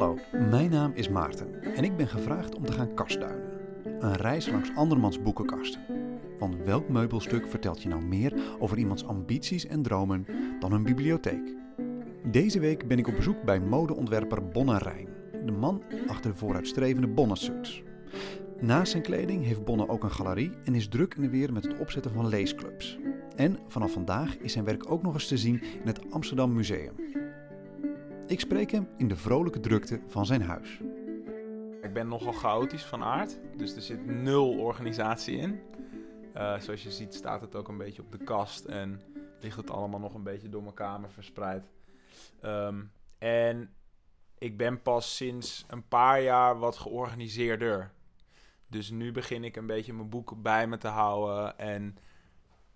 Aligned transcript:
Hallo, 0.00 0.18
mijn 0.50 0.70
naam 0.70 0.92
is 0.94 1.08
Maarten 1.08 1.62
en 1.62 1.84
ik 1.84 1.96
ben 1.96 2.08
gevraagd 2.08 2.54
om 2.54 2.64
te 2.64 2.72
gaan 2.72 2.94
kastduinen. 2.94 3.50
Een 3.84 4.16
reis 4.16 4.50
langs 4.50 4.74
andermans 4.74 5.22
boekenkasten. 5.22 5.80
Want 6.38 6.56
welk 6.64 6.88
meubelstuk 6.88 7.48
vertelt 7.48 7.82
je 7.82 7.88
nou 7.88 8.02
meer 8.02 8.32
over 8.58 8.78
iemands 8.78 9.04
ambities 9.04 9.66
en 9.66 9.82
dromen 9.82 10.26
dan 10.60 10.72
een 10.72 10.82
bibliotheek? 10.82 11.54
Deze 12.24 12.60
week 12.60 12.88
ben 12.88 12.98
ik 12.98 13.08
op 13.08 13.14
bezoek 13.16 13.42
bij 13.42 13.60
modeontwerper 13.60 14.48
Bonne 14.48 14.78
Rijn, 14.78 15.08
de 15.44 15.52
man 15.52 15.82
achter 16.06 16.30
de 16.30 16.36
vooruitstrevende 16.36 17.08
Bonne 17.08 17.36
Suits. 17.36 17.82
Naast 18.60 18.90
zijn 18.90 19.02
kleding 19.02 19.44
heeft 19.44 19.64
Bonne 19.64 19.88
ook 19.88 20.04
een 20.04 20.10
galerie 20.10 20.52
en 20.64 20.74
is 20.74 20.88
druk 20.88 21.14
in 21.14 21.22
de 21.22 21.30
weer 21.30 21.52
met 21.52 21.64
het 21.64 21.78
opzetten 21.78 22.12
van 22.12 22.28
leesclubs. 22.28 22.98
En 23.36 23.58
vanaf 23.66 23.92
vandaag 23.92 24.36
is 24.36 24.52
zijn 24.52 24.64
werk 24.64 24.90
ook 24.90 25.02
nog 25.02 25.14
eens 25.14 25.28
te 25.28 25.38
zien 25.38 25.62
in 25.62 25.86
het 25.86 26.12
Amsterdam 26.12 26.52
Museum. 26.52 26.94
Ik 28.30 28.40
spreek 28.40 28.70
hem 28.70 28.88
in 28.96 29.08
de 29.08 29.16
vrolijke 29.16 29.60
drukte 29.60 30.00
van 30.06 30.26
zijn 30.26 30.42
huis. 30.42 30.80
Ik 31.82 31.92
ben 31.92 32.08
nogal 32.08 32.32
chaotisch 32.32 32.84
van 32.84 33.02
aard, 33.02 33.38
dus 33.56 33.74
er 33.74 33.82
zit 33.82 34.06
nul 34.06 34.58
organisatie 34.58 35.36
in. 35.36 35.60
Uh, 36.36 36.58
zoals 36.58 36.82
je 36.82 36.90
ziet 36.90 37.14
staat 37.14 37.40
het 37.40 37.54
ook 37.54 37.68
een 37.68 37.76
beetje 37.76 38.02
op 38.02 38.12
de 38.12 38.24
kast 38.24 38.64
en 38.64 39.00
ligt 39.40 39.56
het 39.56 39.70
allemaal 39.70 40.00
nog 40.00 40.14
een 40.14 40.22
beetje 40.22 40.48
door 40.48 40.62
mijn 40.62 40.74
kamer 40.74 41.10
verspreid. 41.10 41.70
Um, 42.44 42.92
en 43.18 43.74
ik 44.38 44.56
ben 44.56 44.82
pas 44.82 45.16
sinds 45.16 45.64
een 45.68 45.88
paar 45.88 46.22
jaar 46.22 46.58
wat 46.58 46.76
georganiseerder. 46.76 47.92
Dus 48.66 48.90
nu 48.90 49.12
begin 49.12 49.44
ik 49.44 49.56
een 49.56 49.66
beetje 49.66 49.92
mijn 49.92 50.08
boeken 50.08 50.42
bij 50.42 50.66
me 50.66 50.78
te 50.78 50.88
houden 50.88 51.58
en 51.58 51.96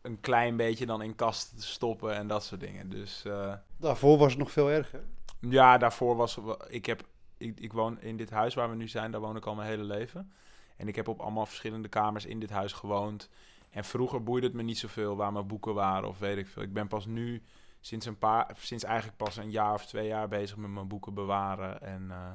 een 0.02 0.20
klein 0.20 0.56
beetje 0.56 0.86
dan 0.86 1.02
in 1.02 1.14
kasten 1.14 1.56
te 1.56 1.66
stoppen 1.66 2.14
en 2.14 2.26
dat 2.26 2.44
soort 2.44 2.60
dingen. 2.60 2.90
Dus, 2.90 3.24
uh, 3.26 3.54
Daarvoor 3.76 4.18
was 4.18 4.30
het 4.30 4.38
nog 4.38 4.50
veel 4.50 4.70
erger. 4.70 5.04
Ja, 5.48 5.78
daarvoor 5.78 6.16
was 6.16 6.38
ik 6.68 6.86
heb 6.86 7.06
ik, 7.36 7.60
ik 7.60 7.72
woon 7.72 8.00
in 8.00 8.16
dit 8.16 8.30
huis 8.30 8.54
waar 8.54 8.70
we 8.70 8.76
nu 8.76 8.88
zijn, 8.88 9.10
daar 9.10 9.20
woon 9.20 9.36
ik 9.36 9.46
al 9.46 9.54
mijn 9.54 9.68
hele 9.68 9.84
leven. 9.84 10.32
En 10.76 10.88
ik 10.88 10.96
heb 10.96 11.08
op 11.08 11.20
allemaal 11.20 11.46
verschillende 11.46 11.88
kamers 11.88 12.24
in 12.24 12.40
dit 12.40 12.50
huis 12.50 12.72
gewoond. 12.72 13.28
En 13.70 13.84
vroeger 13.84 14.22
boeide 14.22 14.46
het 14.46 14.56
me 14.56 14.62
niet 14.62 14.78
zoveel 14.78 15.16
waar 15.16 15.32
mijn 15.32 15.46
boeken 15.46 15.74
waren 15.74 16.08
of 16.08 16.18
weet 16.18 16.36
ik 16.36 16.46
veel. 16.46 16.62
Ik 16.62 16.72
ben 16.72 16.88
pas 16.88 17.06
nu 17.06 17.42
sinds 17.80 18.06
een 18.06 18.18
paar, 18.18 18.56
sinds 18.58 18.84
eigenlijk 18.84 19.16
pas 19.16 19.36
een 19.36 19.50
jaar 19.50 19.74
of 19.74 19.86
twee 19.86 20.06
jaar 20.06 20.28
bezig 20.28 20.56
met 20.56 20.70
mijn 20.70 20.88
boeken 20.88 21.14
bewaren 21.14 21.80
en, 21.80 22.02
uh, 22.08 22.30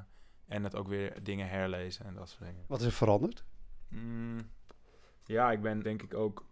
en 0.48 0.64
het 0.64 0.76
ook 0.76 0.88
weer 0.88 1.24
dingen 1.24 1.50
herlezen 1.50 2.06
en 2.06 2.14
dat 2.14 2.30
soort 2.30 2.44
dingen. 2.44 2.64
Wat 2.68 2.80
is 2.80 2.86
er 2.86 2.92
veranderd? 2.92 3.44
Mm, 3.88 4.50
ja, 5.26 5.52
ik 5.52 5.62
ben 5.62 5.82
denk 5.82 6.02
ik 6.02 6.14
ook. 6.14 6.46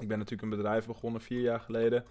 Ik 0.00 0.08
ben 0.08 0.18
natuurlijk 0.18 0.42
een 0.42 0.56
bedrijf 0.56 0.86
begonnen 0.86 1.20
vier 1.20 1.40
jaar 1.40 1.60
geleden. 1.60 2.04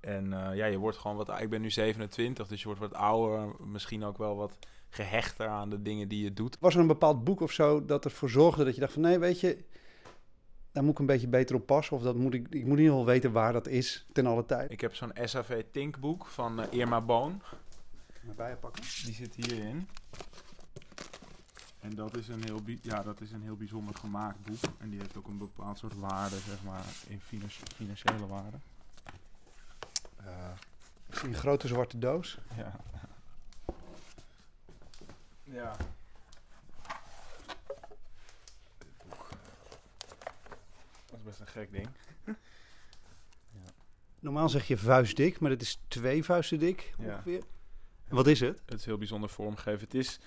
En 0.00 0.26
uh, 0.26 0.54
ja, 0.54 0.66
je 0.66 0.78
wordt 0.78 0.96
gewoon 0.96 1.16
wat. 1.16 1.40
Ik 1.40 1.50
ben 1.50 1.60
nu 1.60 1.70
27, 1.70 2.48
dus 2.48 2.60
je 2.60 2.66
wordt 2.66 2.80
wat 2.80 2.94
ouder. 2.94 3.54
Misschien 3.66 4.04
ook 4.04 4.18
wel 4.18 4.36
wat 4.36 4.58
gehechter 4.88 5.46
aan 5.46 5.70
de 5.70 5.82
dingen 5.82 6.08
die 6.08 6.22
je 6.22 6.32
doet. 6.32 6.56
Was 6.60 6.74
er 6.74 6.80
een 6.80 6.86
bepaald 6.86 7.24
boek 7.24 7.40
of 7.40 7.52
zo 7.52 7.84
dat 7.84 8.04
ervoor 8.04 8.30
zorgde 8.30 8.64
dat 8.64 8.74
je 8.74 8.80
dacht 8.80 8.92
van 8.92 9.02
nee, 9.02 9.18
weet 9.18 9.40
je, 9.40 9.64
daar 10.72 10.82
moet 10.82 10.92
ik 10.92 10.98
een 10.98 11.06
beetje 11.06 11.28
beter 11.28 11.56
op 11.56 11.66
passen. 11.66 11.96
Of 11.96 12.02
dat 12.02 12.16
moet 12.16 12.34
ik, 12.34 12.46
ik 12.50 12.66
moet 12.66 12.78
niet 12.78 12.88
wel 12.88 13.04
weten 13.04 13.32
waar 13.32 13.52
dat 13.52 13.66
is 13.66 14.06
ten 14.12 14.26
alle 14.26 14.46
tijd. 14.46 14.70
Ik 14.70 14.80
heb 14.80 14.94
zo'n 14.94 15.12
SAV 15.14 15.62
Tink 15.72 15.98
boek 15.98 16.26
van 16.26 16.60
uh, 16.60 16.66
Irma 16.70 17.00
Boon. 17.00 17.42
Erbij 18.28 18.56
pakken. 18.56 18.82
Die 19.04 19.14
zit 19.14 19.34
hierin. 19.34 19.88
En 21.80 21.94
dat 21.94 22.16
is, 22.16 22.28
een 22.28 22.44
heel, 22.44 22.60
ja, 22.82 23.02
dat 23.02 23.20
is 23.20 23.32
een 23.32 23.42
heel 23.42 23.56
bijzonder 23.56 23.94
gemaakt 23.94 24.42
boek. 24.42 24.72
En 24.78 24.90
die 24.90 25.00
heeft 25.00 25.16
ook 25.16 25.26
een 25.26 25.38
bepaald 25.38 25.78
soort 25.78 25.98
waarde, 25.98 26.36
zeg 26.36 26.62
maar, 26.64 26.84
in 27.08 27.20
financiële 27.76 28.26
waarde. 28.26 28.56
Uh, 30.26 30.50
ik 31.06 31.14
zie 31.14 31.28
een 31.28 31.34
grote 31.34 31.68
zwarte 31.68 31.98
doos. 31.98 32.38
Ja. 32.56 32.80
Ja. 35.42 35.76
Dat 41.06 41.18
is 41.18 41.22
best 41.22 41.40
een 41.40 41.46
gek 41.46 41.72
ding. 41.72 41.88
ja. 42.24 42.34
Normaal 44.18 44.48
zeg 44.48 44.66
je 44.66 44.78
vuistdik, 44.78 45.40
maar 45.40 45.50
dit 45.50 45.62
is 45.62 45.80
twee 45.88 46.24
vuisten 46.24 46.58
dik 46.58 46.94
ongeveer. 46.98 47.42
En 48.08 48.16
wat 48.16 48.26
is 48.26 48.40
het? 48.40 48.62
Het 48.66 48.78
is 48.78 48.84
heel 48.84 48.98
bijzonder 48.98 49.30
vormgegeven. 49.30 49.80
Het 49.80 49.94
is, 49.94 50.20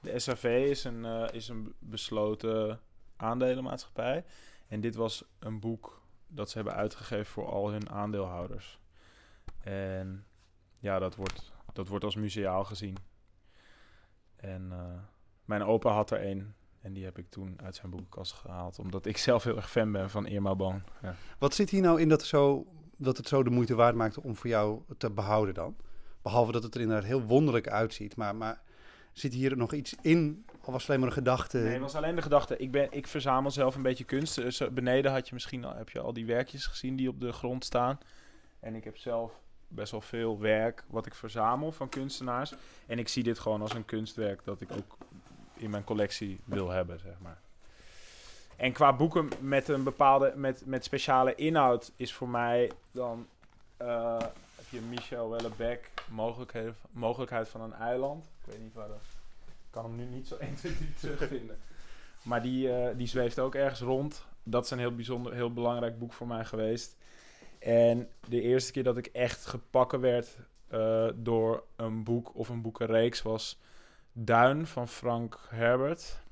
de 0.00 0.18
SAV 0.18 0.66
is 0.70 0.84
een, 0.84 1.04
uh, 1.04 1.28
is 1.32 1.48
een 1.48 1.74
besloten 1.78 2.80
aandelenmaatschappij. 3.16 4.24
En 4.68 4.80
dit 4.80 4.94
was 4.94 5.24
een 5.38 5.60
boek 5.60 6.02
dat 6.28 6.50
ze 6.50 6.56
hebben 6.56 6.74
uitgegeven 6.74 7.26
voor 7.26 7.46
al 7.46 7.70
hun 7.70 7.90
aandeelhouders. 7.90 8.79
En 9.58 10.26
ja, 10.78 10.98
dat 10.98 11.16
wordt, 11.16 11.52
dat 11.72 11.88
wordt 11.88 12.04
als 12.04 12.16
museaal 12.16 12.64
gezien. 12.64 12.96
En 14.36 14.68
uh, 14.72 14.78
mijn 15.44 15.62
opa 15.62 15.90
had 15.90 16.10
er 16.10 16.26
een. 16.26 16.54
En 16.80 16.92
die 16.92 17.04
heb 17.04 17.18
ik 17.18 17.30
toen 17.30 17.58
uit 17.62 17.74
zijn 17.74 17.90
boekenkast 17.90 18.32
gehaald. 18.32 18.78
Omdat 18.78 19.06
ik 19.06 19.16
zelf 19.28 19.44
heel 19.44 19.56
erg 19.56 19.70
fan 19.70 19.92
ben 19.92 20.10
van 20.10 20.26
Irma 20.26 20.54
Boon. 20.54 20.82
Ja. 21.02 21.14
Wat 21.38 21.54
zit 21.54 21.70
hier 21.70 21.82
nou 21.82 22.00
in 22.00 22.08
dat, 22.08 22.22
zo, 22.22 22.66
dat 22.96 23.16
het 23.16 23.28
zo 23.28 23.42
de 23.42 23.50
moeite 23.50 23.74
waard 23.74 23.94
maakt 23.94 24.18
om 24.18 24.36
voor 24.36 24.50
jou 24.50 24.82
te 24.98 25.10
behouden 25.10 25.54
dan? 25.54 25.76
Behalve 26.22 26.52
dat 26.52 26.62
het 26.62 26.74
er 26.74 26.80
inderdaad 26.80 27.06
heel 27.06 27.22
wonderlijk 27.22 27.68
uitziet. 27.68 28.16
Maar, 28.16 28.36
maar 28.36 28.62
zit 29.12 29.32
hier 29.32 29.56
nog 29.56 29.72
iets 29.72 29.94
in? 30.00 30.44
Of 30.60 30.66
was 30.66 30.80
het 30.80 30.88
alleen 30.88 31.00
maar 31.00 31.08
een 31.08 31.14
gedachte? 31.14 31.58
Nee, 31.58 31.72
het 31.72 31.80
was 31.80 31.94
alleen 31.94 32.14
de 32.14 32.22
gedachte. 32.22 32.56
Ik, 32.56 32.70
ben, 32.70 32.88
ik 32.90 33.06
verzamel 33.06 33.50
zelf 33.50 33.74
een 33.74 33.82
beetje 33.82 34.04
kunst. 34.04 34.34
Dus 34.34 34.62
beneden 34.72 35.12
had 35.12 35.28
je 35.28 35.34
misschien 35.34 35.64
al, 35.64 35.74
heb 35.74 35.88
je 35.88 36.00
al 36.00 36.12
die 36.12 36.26
werkjes 36.26 36.66
gezien 36.66 36.96
die 36.96 37.08
op 37.08 37.20
de 37.20 37.32
grond 37.32 37.64
staan. 37.64 37.98
En 38.60 38.74
ik 38.74 38.84
heb 38.84 38.96
zelf 38.96 39.32
best 39.68 39.90
wel 39.90 40.00
veel 40.00 40.38
werk 40.38 40.84
wat 40.88 41.06
ik 41.06 41.14
verzamel 41.14 41.72
van 41.72 41.88
kunstenaars. 41.88 42.54
En 42.86 42.98
ik 42.98 43.08
zie 43.08 43.22
dit 43.22 43.38
gewoon 43.38 43.60
als 43.60 43.74
een 43.74 43.84
kunstwerk 43.84 44.44
dat 44.44 44.60
ik 44.60 44.70
ook 44.72 44.96
in 45.54 45.70
mijn 45.70 45.84
collectie 45.84 46.40
wil 46.44 46.70
hebben, 46.70 47.00
zeg 47.00 47.14
maar. 47.18 47.38
En 48.56 48.72
qua 48.72 48.96
boeken 48.96 49.28
met 49.40 49.68
een 49.68 49.82
bepaalde, 49.82 50.32
met, 50.36 50.66
met 50.66 50.84
speciale 50.84 51.34
inhoud 51.34 51.92
is 51.96 52.12
voor 52.12 52.28
mij 52.28 52.70
dan 52.90 53.26
uh, 53.82 54.18
heb 54.56 54.66
je 54.68 54.80
Michel 54.80 55.30
Wellebeck, 55.30 55.90
mogelijkheid, 56.08 56.74
mogelijkheid 56.90 57.48
van 57.48 57.60
een 57.60 57.72
eiland. 57.72 58.24
Ik 58.24 58.52
weet 58.52 58.62
niet 58.62 58.74
waar 58.74 58.88
dat. 58.88 59.02
Ik 59.46 59.70
kan 59.70 59.84
hem 59.84 59.96
nu 59.96 60.04
niet 60.04 60.26
zo 60.26 60.36
1, 60.46 60.54
2, 60.54 60.76
3 60.76 60.94
terugvinden. 60.94 61.58
Maar 62.22 62.42
die, 62.42 62.68
uh, 62.68 62.88
die 62.96 63.06
zweeft 63.06 63.38
ook 63.38 63.54
ergens 63.54 63.80
rond. 63.80 64.24
Dat 64.42 64.64
is 64.64 64.70
een 64.70 64.78
heel 64.78 64.94
bijzonder, 64.94 65.34
heel 65.34 65.52
belangrijk 65.52 65.98
boek 65.98 66.12
voor 66.12 66.26
mij 66.26 66.44
geweest. 66.44 66.96
En 67.60 68.08
de 68.28 68.40
eerste 68.40 68.72
keer 68.72 68.82
dat 68.82 68.96
ik 68.96 69.06
echt 69.06 69.46
gepakken 69.46 70.00
werd 70.00 70.36
uh, 70.72 71.08
door 71.14 71.64
een 71.76 72.04
boek 72.04 72.34
of 72.34 72.48
een 72.48 72.62
boekenreeks 72.62 73.22
was 73.22 73.58
Duin 74.12 74.66
van 74.66 74.88
Frank 74.88 75.40
Herbert. 75.48 76.22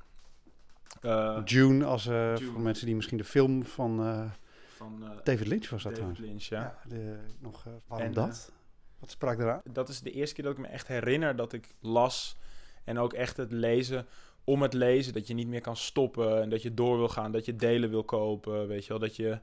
Uh, 1.01 1.41
June, 1.45 1.85
als 1.85 2.05
uh, 2.05 2.35
June. 2.37 2.51
voor 2.51 2.61
mensen 2.61 2.85
die 2.85 2.95
misschien 2.95 3.17
de 3.17 3.23
film 3.23 3.63
van, 3.63 4.31
van 4.67 5.03
David 5.23 5.47
Lynch 5.47 5.69
was 5.69 5.83
dat 5.83 5.95
David 5.95 6.19
Lynch, 6.19 6.43
ja. 6.43 6.61
ja 6.61 6.79
de, 6.87 7.17
nog, 7.39 7.65
waarom 7.87 8.07
en, 8.07 8.13
dat? 8.13 8.51
Wat 8.99 9.11
sprak 9.11 9.39
eraan? 9.39 9.61
Dat 9.63 9.89
is 9.89 10.01
de 10.01 10.11
eerste 10.11 10.35
keer 10.35 10.43
dat 10.43 10.53
ik 10.53 10.59
me 10.59 10.67
echt 10.67 10.87
herinner 10.87 11.35
dat 11.35 11.53
ik 11.53 11.73
las 11.79 12.37
en 12.83 12.99
ook 12.99 13.13
echt 13.13 13.37
het 13.37 13.51
lezen 13.51 14.07
om 14.43 14.61
het 14.61 14.73
lezen. 14.73 15.13
Dat 15.13 15.27
je 15.27 15.33
niet 15.33 15.47
meer 15.47 15.61
kan 15.61 15.75
stoppen 15.75 16.41
en 16.41 16.49
dat 16.49 16.61
je 16.61 16.73
door 16.73 16.97
wil 16.97 17.09
gaan, 17.09 17.31
dat 17.31 17.45
je 17.45 17.55
delen 17.55 17.89
wil 17.89 18.03
kopen, 18.03 18.67
weet 18.67 18.83
je 18.83 18.89
wel. 18.89 18.99
Dat 18.99 19.15
je 19.15 19.39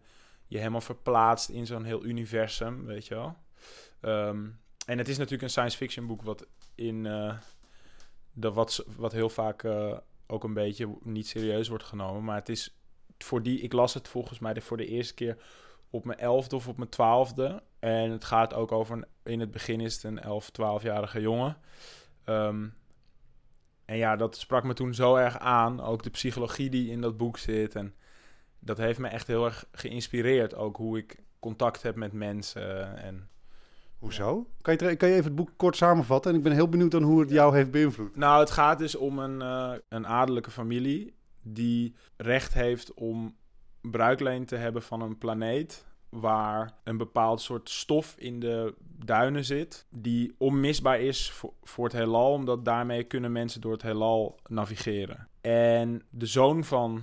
je 0.47 0.59
helemaal 0.59 0.81
verplaatst 0.81 1.49
in 1.49 1.67
zo'n 1.67 1.84
heel 1.84 2.05
universum, 2.05 2.84
weet 2.84 3.07
je 3.07 3.15
wel. 3.15 3.37
Um, 4.01 4.61
en 4.87 4.99
het 4.99 5.09
is 5.09 5.17
natuurlijk 5.17 5.43
een 5.43 5.51
science 5.51 5.77
fiction 5.77 6.07
boek 6.07 6.23
wat 6.23 6.47
in 6.75 7.05
uh, 7.05 7.34
de 8.33 8.53
wat, 8.53 8.84
wat 8.97 9.12
heel 9.12 9.29
vaak 9.29 9.62
uh, 9.62 9.97
ook 10.27 10.45
een 10.45 10.55
beetje 10.55 10.97
niet 11.03 11.27
serieus 11.27 11.69
wordt 11.69 11.84
genomen. 11.84 12.25
Maar 12.25 12.37
het 12.37 12.49
is 12.49 12.79
voor 13.19 13.43
die, 13.43 13.61
ik 13.61 13.73
las 13.73 13.95
het 13.95 14.09
volgens 14.09 14.39
mij 14.39 14.61
voor 14.61 14.77
de 14.77 14.87
eerste 14.87 15.15
keer 15.15 15.37
op 15.91 16.05
mijn 16.05 16.19
elfde 16.19 16.57
of 16.57 16.69
op 16.69 16.77
mijn 16.77 16.91
twaalfde. 16.91 17.63
En 17.78 18.11
het 18.11 18.25
gaat 18.25 18.55
ook 18.55 18.73
over, 18.73 19.09
in 19.23 19.41
het 19.41 19.51
begin 19.51 19.81
is 19.81 19.95
het 19.95 20.03
een 20.03 20.19
elf, 20.19 20.51
twaalfjarige 20.51 21.21
jongen. 21.21 21.57
Um, 22.25 22.75
en 23.84 23.97
ja, 23.97 24.16
dat 24.16 24.37
sprak 24.37 24.65
me 24.65 24.75
toen 24.75 24.95
zo 24.95 25.16
erg 25.16 25.39
aan. 25.39 25.81
Ook 25.81 26.03
de 26.03 26.10
psychologie 26.10 26.71
die 26.71 26.91
in 26.91 27.01
dat 27.01 27.16
boek 27.16 27.39
zit. 27.39 27.75
En 27.75 27.95
dat 28.58 28.78
heeft 28.78 28.98
me 28.98 29.08
echt 29.08 29.26
heel 29.26 29.44
erg 29.44 29.66
geïnspireerd. 29.72 30.54
Ook 30.54 30.76
hoe 30.76 30.98
ik 30.98 31.22
contact 31.38 31.82
heb 31.82 31.94
met 31.97 32.12
mensen. 32.12 32.97
En, 32.97 33.28
Hoezo? 33.98 34.47
Kan 34.60 34.76
je, 34.78 34.97
kan 34.97 35.08
je 35.08 35.14
even 35.14 35.26
het 35.26 35.34
boek 35.34 35.50
kort 35.56 35.76
samenvatten? 35.76 36.30
En 36.30 36.36
ik 36.36 36.42
ben 36.42 36.53
heel 36.53 36.68
benieuwd 36.68 36.91
dan 36.91 37.03
hoe 37.03 37.20
het 37.20 37.30
jou 37.30 37.56
heeft 37.56 37.70
beïnvloed. 37.70 38.16
Nou, 38.16 38.41
het 38.41 38.50
gaat 38.50 38.78
dus 38.78 38.94
om 38.94 39.18
een, 39.18 39.41
uh, 39.41 39.72
een 39.88 40.06
adellijke 40.06 40.50
familie 40.50 41.14
die 41.42 41.94
recht 42.16 42.54
heeft 42.54 42.94
om 42.94 43.36
bruikleen 43.80 44.44
te 44.44 44.56
hebben 44.56 44.82
van 44.82 45.00
een 45.00 45.18
planeet 45.18 45.84
waar 46.08 46.74
een 46.84 46.97
bepaald 46.97 47.41
soort 47.41 47.70
stof 47.70 48.14
in 48.18 48.41
de 48.41 48.74
duinen 49.04 49.44
zit 49.44 49.86
die 49.91 50.34
onmisbaar 50.38 51.00
is 51.00 51.30
voor, 51.30 51.53
voor 51.62 51.84
het 51.84 51.92
heelal, 51.92 52.32
omdat 52.32 52.64
daarmee 52.64 53.04
kunnen 53.04 53.32
mensen 53.32 53.60
door 53.60 53.72
het 53.72 53.82
heelal 53.82 54.38
navigeren. 54.48 55.28
En 55.41 56.03
de 56.10 56.26
zoon 56.26 56.64
van 56.64 57.03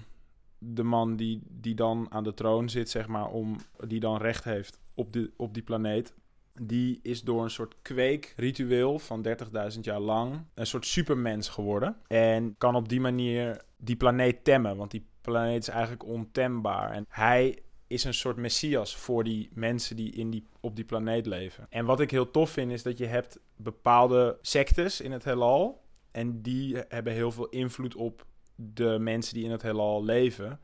de 0.66 0.84
man 0.84 1.16
die, 1.16 1.42
die 1.50 1.76
dan 1.76 2.08
aan 2.10 2.24
de 2.24 2.34
troon 2.34 2.70
zit, 2.70 2.90
zeg 2.90 3.08
maar, 3.08 3.28
om, 3.28 3.56
die 3.88 4.00
dan 4.00 4.18
recht 4.18 4.44
heeft 4.44 4.80
op, 4.94 5.14
de, 5.14 5.32
op 5.38 5.54
die 5.54 5.64
planeet, 5.64 6.14
die 6.62 7.00
is 7.02 7.22
door 7.22 7.44
een 7.44 7.50
soort 7.50 7.76
kweekritueel 7.82 9.00
van 9.00 9.28
30.000 9.74 9.80
jaar 9.82 10.00
lang 10.00 10.46
een 10.54 10.68
soort 10.68 10.86
supermens 10.86 11.50
geworden. 11.50 11.98
En 12.08 12.56
kan 12.58 12.76
op 12.76 12.90
die 12.90 13.02
manier 13.02 13.62
die 13.78 13.96
planeet 13.96 14.44
temmen, 14.44 14.78
want 14.78 14.92
die 14.92 15.08
planeet 15.22 15.62
is 15.62 15.68
eigenlijk 15.68 16.06
ontembaar. 16.06 16.92
En 16.92 17.06
hij 17.10 17.64
is 17.88 18.04
een 18.04 18.14
soort 18.14 18.38
messias 18.38 18.96
voor 18.96 19.24
die 19.24 19.50
mensen 19.54 19.96
die, 19.96 20.12
in 20.12 20.30
die 20.30 20.48
op 20.60 20.76
die 20.76 20.86
planeet 20.86 21.26
leven. 21.26 21.68
En 21.70 21.86
wat 21.86 22.00
ik 22.00 22.12
heel 22.12 22.32
tof 22.32 22.50
vind 22.50 22.72
is 22.72 22.84
dat 22.84 22.98
je 22.98 23.06
hebt 23.06 23.40
bepaalde 23.56 24.38
sectes 24.42 25.02
in 25.02 25.12
het 25.12 25.24
heelal. 25.24 25.82
En 26.12 26.42
die 26.42 26.78
hebben 26.88 27.14
heel 27.14 27.32
veel 27.32 27.50
invloed 27.50 27.96
op 27.96 28.26
de 28.56 28.98
mensen 29.00 29.34
die 29.34 29.44
in 29.44 29.52
het 29.52 29.62
heelal 29.62 30.04
leven. 30.04 30.60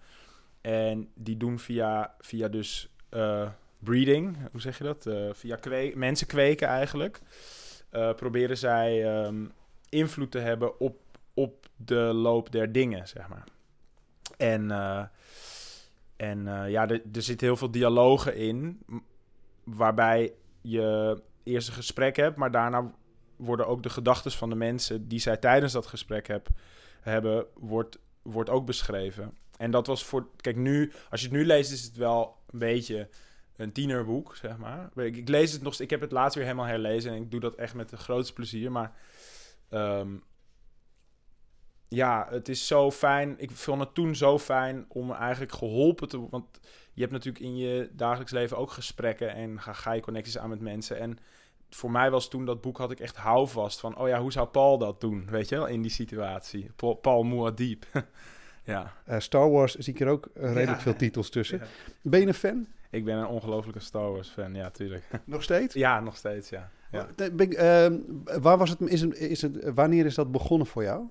En 0.62 1.10
die 1.14 1.38
doen 1.38 1.60
via, 1.60 2.16
via 2.20 2.48
dus 2.48 2.90
uh, 3.12 3.50
breeding, 3.80 4.38
hoe 4.52 4.62
zeg 4.62 4.78
je 4.78 4.84
dat? 4.84 5.06
Uh, 5.06 5.30
via 5.34 5.56
kwe 5.56 5.92
mensen 5.96 6.28
kweken 6.28 6.68
eigenlijk. 6.68 7.22
Uh, 7.92 8.14
proberen 8.14 8.58
zij 8.58 9.24
um, 9.26 9.52
invloed 9.90 10.32
te 10.32 10.40
hebben 10.40 10.80
op, 10.80 10.98
op 11.34 11.68
de 11.76 11.96
loop 11.96 12.52
der 12.52 12.72
dingen, 12.72 13.08
zeg 13.08 13.28
maar. 13.28 13.44
En, 14.38 14.72
en 16.16 16.70
ja, 16.70 16.88
er, 16.88 17.02
zitten 17.12 17.48
heel 17.48 17.58
veel 17.58 17.72
dialogen 17.72 18.36
in, 18.36 18.80
waarbij 19.64 20.34
je 20.62 21.22
eerst 21.44 21.68
een 21.68 21.74
gesprek 21.74 22.16
hebt, 22.16 22.38
maar 22.38 22.52
daarna 22.52 22.92
worden 23.36 23.68
ook 23.68 23.84
de 23.84 23.90
gedachten 23.90 24.32
van 24.32 24.50
de 24.50 24.56
mensen 24.56 25.08
die 25.08 25.20
zij 25.20 25.38
tijdens 25.38 25.74
dat 25.74 25.86
gesprek 25.86 26.28
heb, 26.28 26.48
hebben, 27.02 27.46
wordt, 27.54 28.00
wordt 28.22 28.50
ook 28.50 28.66
beschreven. 28.66 29.38
En 29.58 29.72
dat 29.72 29.88
was 29.88 30.04
voor. 30.06 30.28
Kijk, 30.36 30.56
nu, 30.56 30.92
als 31.10 31.22
je 31.22 31.28
het 31.28 31.36
nu 31.36 31.46
leest, 31.46 31.72
is 31.72 31.84
het 31.84 31.96
wel 31.96 32.38
een 32.50 32.60
beetje 32.60 33.10
een 33.56 33.72
tienerboek, 33.72 34.36
zeg 34.36 34.58
maar. 34.58 34.90
Ik, 34.96 35.18
ik 35.18 35.30
lees 35.30 35.52
het 35.52 35.62
nog. 35.62 35.80
Ik 35.80 35.90
heb 35.90 36.02
het 36.02 36.12
laatst 36.12 36.36
weer 36.36 36.46
helemaal 36.46 36.66
herlezen 36.66 37.12
en 37.12 37.22
ik 37.22 37.32
doe 37.32 37.40
dat 37.40 37.56
echt 37.56 37.74
met 37.74 37.90
de 37.90 37.98
grootste 37.98 38.34
plezier. 38.34 38.72
Maar 38.72 38.96
um, 39.70 40.24
ja, 41.88 42.28
het 42.30 42.50
is 42.50 42.68
zo 42.68 42.92
fijn. 42.92 43.36
Ik 43.38 43.52
vond 43.52 43.80
het 43.80 43.94
toen 43.94 44.16
zo 44.16 44.40
fijn 44.40 44.86
om 44.88 45.12
eigenlijk 45.12 45.52
geholpen 45.52 46.08
te 46.08 46.30
Want 46.30 46.60
je 46.94 47.02
hebt 47.02 47.14
natuurlijk 47.14 47.44
in 47.44 47.58
je 47.58 47.90
dagelijks 47.92 48.32
leven 48.32 48.58
ook 48.58 48.72
gesprekken 48.72 49.34
en 49.34 49.62
ga, 49.62 49.74
ga 49.74 49.92
je 49.92 50.02
connecties 50.02 50.38
aan 50.38 50.50
met 50.50 50.62
mensen. 50.62 51.00
En 51.00 51.18
voor 51.70 51.92
mij 51.92 52.12
was 52.12 52.30
toen 52.30 52.46
dat 52.46 52.62
boek 52.62 52.78
had 52.78 52.92
ik 52.92 53.00
echt 53.00 53.16
houvast 53.16 53.80
van, 53.80 53.98
oh 53.98 54.08
ja, 54.08 54.22
hoe 54.22 54.32
zou 54.32 54.48
Paul 54.48 54.78
dat 54.78 55.02
doen, 55.02 55.28
weet 55.30 55.50
je 55.50 55.56
wel, 55.56 55.68
in 55.68 55.82
die 55.82 55.92
situatie. 55.92 56.72
Paul, 56.76 56.94
Paul 56.94 57.24
Muad'Dib. 57.24 57.86
ja. 58.64 58.94
Uh, 59.10 59.20
Star 59.20 59.50
Wars 59.50 59.76
zie 59.76 59.94
ik 59.94 60.00
er 60.00 60.08
ook 60.08 60.28
uh, 60.28 60.44
redelijk 60.44 60.68
ja. 60.68 60.80
veel 60.80 60.96
titels 60.96 61.30
tussen. 61.30 61.60
Ja. 61.60 61.66
Ben 62.02 62.20
je 62.20 62.28
een 62.28 62.34
fan? 62.34 62.68
Ik 62.90 63.06
ben 63.06 63.18
een 63.18 63.28
ongelofelijke 63.28 63.80
Star 63.80 64.12
Wars 64.12 64.30
fan, 64.30 64.56
ja, 64.56 64.70
tuurlijk. 64.70 65.04
Nog 65.26 65.44
steeds? 65.44 65.74
Ja, 65.74 66.00
nog 66.00 66.18
steeds, 66.18 66.50
ja. 66.50 66.70
ja. 66.92 67.08
Uh, 67.18 67.98
waar 68.42 68.58
was 68.58 68.70
het, 68.70 68.82
is 68.82 69.02
het, 69.02 69.18
is 69.18 69.42
het, 69.42 69.74
wanneer 69.74 70.06
is 70.06 70.16
dat 70.16 70.32
begonnen 70.32 70.68
voor 70.68 70.84
jou? 70.84 71.08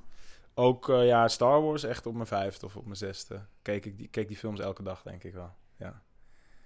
Ook 0.54 0.88
uh, 0.88 1.06
ja, 1.06 1.28
Star 1.28 1.62
Wars 1.62 1.84
echt 1.84 2.06
op 2.06 2.14
mijn 2.14 2.26
vijfde 2.26 2.66
of 2.66 2.76
op 2.76 2.84
mijn 2.84 2.96
zesde. 2.96 3.40
Keek 3.62 3.86
ik 3.86 3.98
die, 3.98 4.08
keek 4.08 4.28
die 4.28 4.36
films 4.36 4.60
elke 4.60 4.82
dag, 4.82 5.02
denk 5.02 5.24
ik 5.24 5.34
wel. 5.34 5.54
Ja. 5.76 6.02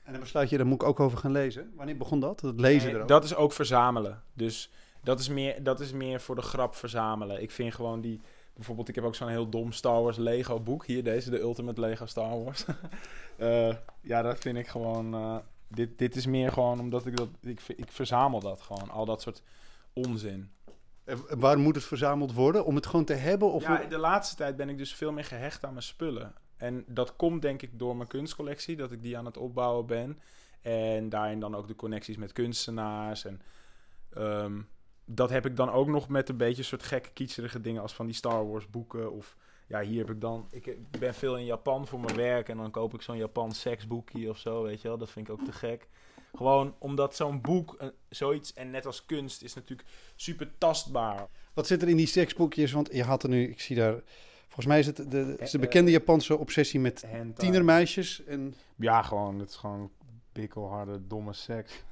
En 0.03 0.13
dan 0.13 0.21
besluit 0.21 0.51
je, 0.51 0.57
daar 0.57 0.67
moet 0.67 0.83
ik 0.83 0.89
ook 0.89 1.01
over 1.01 1.19
gaan 1.19 1.33
lezen. 1.33 1.73
Wanneer 1.77 1.97
begon 1.97 2.21
dat? 2.21 2.41
Het 2.41 2.61
lezen 2.61 2.93
nee, 2.93 3.05
Dat 3.05 3.25
is 3.25 3.35
ook 3.35 3.53
verzamelen. 3.53 4.23
Dus 4.33 4.71
dat 5.03 5.21
is, 5.21 5.29
meer, 5.29 5.63
dat 5.63 5.81
is 5.81 5.93
meer 5.93 6.21
voor 6.21 6.35
de 6.35 6.43
grap 6.43 6.75
verzamelen. 6.75 7.43
Ik 7.43 7.51
vind 7.51 7.75
gewoon 7.75 8.01
die... 8.01 8.21
Bijvoorbeeld, 8.55 8.89
ik 8.89 8.95
heb 8.95 9.05
ook 9.05 9.15
zo'n 9.15 9.29
heel 9.29 9.49
dom 9.49 9.73
Star 9.73 10.03
Wars 10.03 10.17
Lego 10.17 10.61
boek. 10.61 10.87
Hier, 10.87 11.05
deze, 11.05 11.31
de 11.31 11.41
Ultimate 11.41 11.81
Lego 11.81 12.07
Star 12.07 12.45
Wars. 12.45 12.65
uh, 13.37 13.75
ja, 14.01 14.23
dat 14.23 14.39
vind 14.39 14.57
ik 14.57 14.67
gewoon... 14.67 15.15
Uh, 15.15 15.37
dit, 15.69 15.99
dit 15.99 16.17
is 16.17 16.27
meer 16.27 16.53
gewoon 16.53 16.81
omdat 16.81 17.07
ik 17.07 17.17
dat... 17.17 17.29
Ik, 17.41 17.61
ik 17.77 17.93
verzamel 17.93 18.41
dat 18.41 18.61
gewoon. 18.61 18.91
Al 18.91 19.05
dat 19.05 19.23
soort 19.23 19.43
onzin. 19.93 20.51
En 21.05 21.25
waar 21.39 21.59
moet 21.59 21.75
het 21.75 21.85
verzameld 21.85 22.33
worden? 22.33 22.65
Om 22.65 22.75
het 22.75 22.87
gewoon 22.87 23.05
te 23.05 23.15
hebben? 23.15 23.53
Of 23.53 23.63
ja, 23.63 23.85
de 23.85 23.99
laatste 23.99 24.37
tijd 24.37 24.57
ben 24.57 24.69
ik 24.69 24.79
dus 24.79 24.95
veel 24.95 25.13
meer 25.13 25.25
gehecht 25.25 25.65
aan 25.65 25.73
mijn 25.73 25.83
spullen. 25.83 26.35
En 26.63 26.85
dat 26.87 27.17
komt 27.17 27.43
denk 27.43 27.63
ik 27.63 27.79
door 27.79 27.97
mijn 27.97 28.09
kunstcollectie, 28.09 28.77
dat 28.77 28.93
ik 28.93 29.03
die 29.03 29.19
aan 29.19 29.25
het 29.25 29.37
opbouwen 29.37 29.87
ben. 29.87 30.21
En 30.61 31.09
daarin 31.09 31.41
dan 31.41 31.55
ook 31.55 31.69
de 31.69 31.77
connecties 31.77 32.17
met 32.17 32.33
kunstenaars. 32.33 33.25
En 33.25 33.41
um, 34.19 34.69
dat 35.05 35.31
heb 35.31 35.47
ik 35.47 35.57
dan 35.57 35.71
ook 35.71 35.87
nog 35.87 36.09
met 36.09 36.29
een 36.29 36.37
beetje 36.37 36.63
soort 36.63 36.83
gekke, 36.83 37.11
kietserige 37.13 37.61
dingen 37.61 37.83
als 37.83 37.95
van 37.95 38.07
die 38.07 38.15
Star 38.15 38.49
Wars 38.49 38.71
boeken. 38.71 39.13
Of 39.13 39.37
ja, 39.67 39.81
hier 39.81 39.99
heb 39.99 40.11
ik 40.11 40.21
dan... 40.21 40.49
Ik 40.51 40.91
ben 40.99 41.15
veel 41.15 41.37
in 41.37 41.45
Japan 41.45 41.87
voor 41.87 42.01
mijn 42.01 42.17
werk 42.17 42.49
en 42.49 42.57
dan 42.57 42.71
koop 42.71 42.95
ik 42.95 43.03
zo'n 43.03 43.17
Japan 43.17 43.53
seksboekje 43.53 44.29
of 44.29 44.39
zo, 44.39 44.63
weet 44.63 44.83
je 44.83 44.89
wel. 44.89 44.99
Dat 44.99 45.11
vind 45.11 45.29
ik 45.29 45.33
ook 45.33 45.45
te 45.45 45.53
gek. 45.53 45.89
Gewoon 46.35 46.75
omdat 46.79 47.17
zo'n 47.17 47.41
boek, 47.41 47.77
uh, 47.83 47.89
zoiets, 48.09 48.53
en 48.53 48.71
net 48.71 48.87
als 48.87 49.07
kunst, 49.07 49.43
is 49.43 49.55
natuurlijk 49.55 49.89
super 50.17 50.51
tastbaar. 50.59 51.29
Wat 51.55 51.67
zit 51.67 51.83
er 51.83 51.89
in 51.89 51.97
die 51.97 52.07
seksboekjes? 52.07 52.73
Want 52.73 52.95
je 52.95 53.03
had 53.03 53.23
er 53.23 53.29
nu, 53.29 53.49
ik 53.49 53.61
zie 53.61 53.77
daar 53.77 54.03
Volgens 54.53 54.67
mij 54.67 54.79
is 54.79 54.87
het 54.87 55.11
de, 55.11 55.37
is 55.39 55.51
de 55.51 55.59
bekende 55.59 55.91
Japanse 55.91 56.39
obsessie 56.39 56.81
met 56.81 57.05
tienermeisjes. 57.37 58.25
En... 58.25 58.55
Ja, 58.77 59.03
gewoon. 59.03 59.39
Het 59.39 59.49
is 59.49 59.57
gewoon 59.57 59.91
pikkelharde, 60.33 61.07
domme 61.07 61.33
seks. 61.33 61.83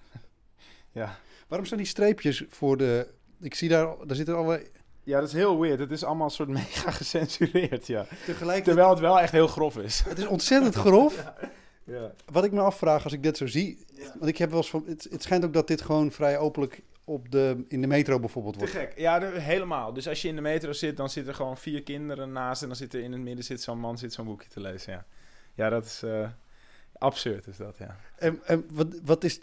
ja. 0.93 1.19
Waarom 1.49 1.67
zijn 1.67 1.81
die 1.81 1.89
streepjes 1.89 2.45
voor 2.49 2.77
de... 2.77 3.09
Ik 3.41 3.55
zie 3.55 3.69
daar, 3.69 3.87
daar 4.07 4.17
zitten 4.17 4.37
allerlei... 4.37 4.67
Ja, 5.05 5.21
dat 5.21 5.29
is 5.29 5.35
heel 5.35 5.61
weird. 5.61 5.79
Het 5.79 5.91
is 5.91 6.05
allemaal 6.05 6.27
een 6.27 6.33
soort 6.33 6.49
mega 6.61 6.91
gecensureerd, 6.91 7.87
ja. 7.87 8.07
Tegelijk 8.25 8.65
Terwijl 8.65 8.91
het 8.91 8.99
wel 8.99 9.21
echt 9.21 9.33
heel 9.33 9.49
grof 9.49 9.77
is. 9.77 10.03
Het 10.09 10.19
is 10.19 10.27
ontzettend 10.27 10.75
grof. 10.75 11.17
ja. 11.25 11.35
Ja. 11.85 12.13
Wat 12.27 12.45
ik 12.45 12.53
me 12.53 12.61
afvraag 12.61 13.05
als 13.05 13.13
ik 13.13 13.23
dit 13.23 13.37
zo 13.37 13.47
zie... 13.47 13.85
Want 14.19 14.27
ik 14.27 14.39
heb 14.39 14.49
wel 14.51 14.59
eens 14.59 14.71
van... 14.71 14.85
Het, 14.87 15.07
het 15.11 15.23
schijnt 15.23 15.45
ook 15.45 15.53
dat 15.53 15.67
dit 15.67 15.81
gewoon 15.83 16.11
vrij 16.11 16.39
openlijk 16.39 16.83
op 17.05 17.31
de, 17.31 17.65
in 17.69 17.81
de 17.81 17.87
metro 17.87 18.19
bijvoorbeeld 18.19 18.57
wordt. 18.57 18.73
Te 18.73 18.79
gek. 18.79 18.99
Ja, 18.99 19.19
de, 19.19 19.27
helemaal. 19.27 19.93
Dus 19.93 20.09
als 20.09 20.23
je 20.23 20.29
in 20.29 20.35
de 20.35 20.41
metro 20.41 20.73
zit, 20.73 20.97
dan 20.97 21.11
zitten 21.11 21.33
er 21.33 21.39
gewoon 21.39 21.57
vier 21.57 21.83
kinderen 21.83 22.33
naast. 22.33 22.63
En 22.63 22.69
dan 22.69 22.77
zit 22.77 22.95
er 22.95 23.01
in 23.01 23.13
het 23.13 23.21
midden 23.21 23.45
zit 23.45 23.63
zo'n 23.63 23.79
man 23.79 23.99
zit 23.99 24.13
zo'n 24.13 24.27
boekje 24.27 24.49
te 24.49 24.61
lezen. 24.61 24.93
Ja, 24.93 25.07
ja 25.55 25.69
dat 25.69 25.85
is 25.85 26.03
uh, 26.05 26.29
absurd, 26.93 27.47
is 27.47 27.57
dat, 27.57 27.79
ja. 27.79 27.97
En, 28.17 28.41
en 28.45 28.67
wat, 28.71 29.01
wat 29.05 29.25
is... 29.25 29.41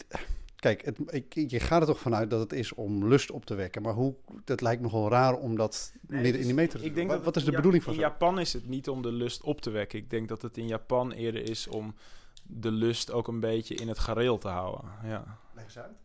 Kijk, 0.56 0.86
het, 0.86 0.98
ik, 1.08 1.34
je 1.34 1.60
gaat 1.60 1.82
er 1.82 1.88
toch 1.88 2.00
vanuit 2.00 2.30
dat 2.30 2.40
het 2.40 2.54
is 2.54 2.74
om 2.74 3.08
lust 3.08 3.32
op 3.32 3.46
te 3.46 3.56
wekken. 3.56 3.82
Maar 3.82 3.94
hoe, 3.94 4.16
dat 4.44 4.62
lijkt 4.62 4.82
nogal 4.82 5.10
raar 5.10 5.34
om 5.34 5.56
dat 5.56 5.94
nee, 6.08 6.22
midden 6.22 6.42
in 6.42 6.48
die 6.48 6.56
metro 6.56 6.80
te 6.80 6.86
ik 6.86 6.96
denk 6.96 7.10
wat, 7.10 7.24
wat 7.24 7.36
is 7.36 7.44
de 7.44 7.52
bedoeling 7.52 7.84
van 7.84 7.94
In 7.94 8.00
Japan 8.00 8.40
is 8.40 8.54
het 8.54 8.68
niet 8.68 8.90
om 8.90 9.02
de 9.02 9.12
lust 9.12 9.42
op 9.42 9.62
te 9.62 9.70
wekken. 9.70 10.00
Ik 10.00 10.10
denk 10.10 10.28
dat 10.28 10.42
het 10.42 10.58
in 10.58 10.68
Japan 10.68 11.12
eerder 11.12 11.50
is 11.50 11.68
om 11.68 11.96
de 12.44 12.72
lust 12.72 13.12
ook 13.12 13.28
een 13.28 13.40
beetje 13.40 13.76
in 13.76 13.88
het 13.88 14.00
gareel 14.00 14.38
te 14.38 14.48
houden. 14.48 14.92
Ja. 15.04 15.38
Leg 15.54 15.64
eens 15.64 15.78
uit. 15.78 15.98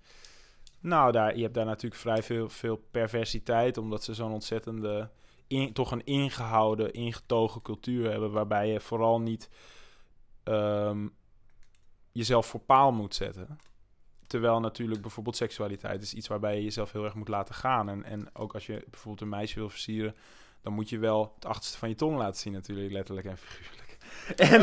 Nou, 0.82 1.12
daar, 1.12 1.37
je 1.37 1.43
hebt 1.43 1.55
daar 1.55 1.64
natuurlijk 1.64 2.00
vrij 2.00 2.23
veel, 2.23 2.49
veel 2.49 2.76
perversiteit, 2.76 3.79
omdat 3.79 4.05
ze 4.05 4.14
zo'n 4.14 4.32
ontzettende, 4.32 5.11
toch 5.73 5.90
een 5.90 6.05
ingehouden, 6.05 6.93
ingetogen 6.93 7.62
cultuur 7.62 8.10
hebben, 8.10 8.32
waarbij 8.32 8.69
je 8.69 8.81
vooral 8.81 9.20
niet 9.20 9.48
um, 10.44 11.15
jezelf 12.12 12.46
voor 12.46 12.60
paal 12.60 12.93
moet 12.93 13.15
zetten. 13.15 13.58
Terwijl 14.27 14.60
natuurlijk 14.60 15.01
bijvoorbeeld 15.01 15.36
seksualiteit 15.36 16.03
is 16.03 16.15
iets 16.15 16.29
waarbij 16.29 16.56
je 16.56 16.62
jezelf 16.62 16.93
heel 16.93 17.05
erg 17.05 17.15
moet 17.15 17.29
laten 17.29 17.55
gaan. 17.55 17.89
En, 17.89 18.05
en 18.05 18.34
ook 18.34 18.55
als 18.55 18.67
je 18.67 18.84
bijvoorbeeld 18.91 19.20
een 19.20 19.39
meisje 19.39 19.58
wil 19.58 19.69
versieren, 19.69 20.15
dan 20.62 20.72
moet 20.72 20.89
je 20.89 20.98
wel 20.98 21.32
het 21.34 21.44
achterste 21.44 21.79
van 21.79 21.89
je 21.89 21.94
tong 21.94 22.17
laten 22.17 22.41
zien 22.41 22.53
natuurlijk, 22.53 22.93
letterlijk 22.93 23.27
en 23.27 23.39
figuurlijk. 23.39 23.98
en, 24.53 24.60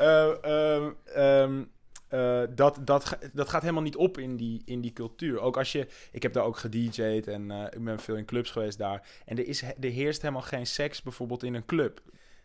uh, 0.00 0.84
um, 0.84 0.96
um, 1.16 1.70
uh, 2.10 2.42
dat, 2.54 2.78
dat, 2.84 3.18
dat 3.32 3.48
gaat 3.48 3.62
helemaal 3.62 3.82
niet 3.82 3.96
op 3.96 4.18
in 4.18 4.36
die, 4.36 4.62
in 4.64 4.80
die 4.80 4.92
cultuur. 4.92 5.40
Ook 5.40 5.56
als 5.56 5.72
je... 5.72 5.86
Ik 6.12 6.22
heb 6.22 6.32
daar 6.32 6.44
ook 6.44 6.58
gedj'd 6.58 7.26
en 7.26 7.50
uh, 7.50 7.64
ik 7.64 7.84
ben 7.84 8.00
veel 8.00 8.16
in 8.16 8.24
clubs 8.24 8.50
geweest 8.50 8.78
daar. 8.78 9.08
En 9.24 9.38
er, 9.38 9.46
is, 9.46 9.62
er 9.62 9.74
heerst 9.90 10.22
helemaal 10.22 10.42
geen 10.42 10.66
seks 10.66 11.02
bijvoorbeeld 11.02 11.42
in 11.42 11.54
een 11.54 11.64
club. 11.64 12.02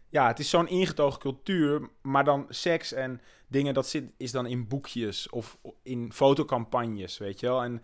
Ja, 0.09 0.27
het 0.27 0.39
is 0.39 0.49
zo'n 0.49 0.67
ingetogen 0.67 1.19
cultuur, 1.19 1.89
maar 2.01 2.23
dan 2.23 2.45
seks 2.49 2.93
en 2.93 3.21
dingen, 3.47 3.73
dat 3.73 3.87
zit, 3.87 4.11
is 4.17 4.31
dan 4.31 4.45
in 4.45 4.67
boekjes 4.67 5.29
of 5.29 5.57
in 5.83 6.13
fotocampagnes, 6.13 7.17
weet 7.17 7.39
je 7.39 7.47
wel. 7.47 7.63
En 7.63 7.83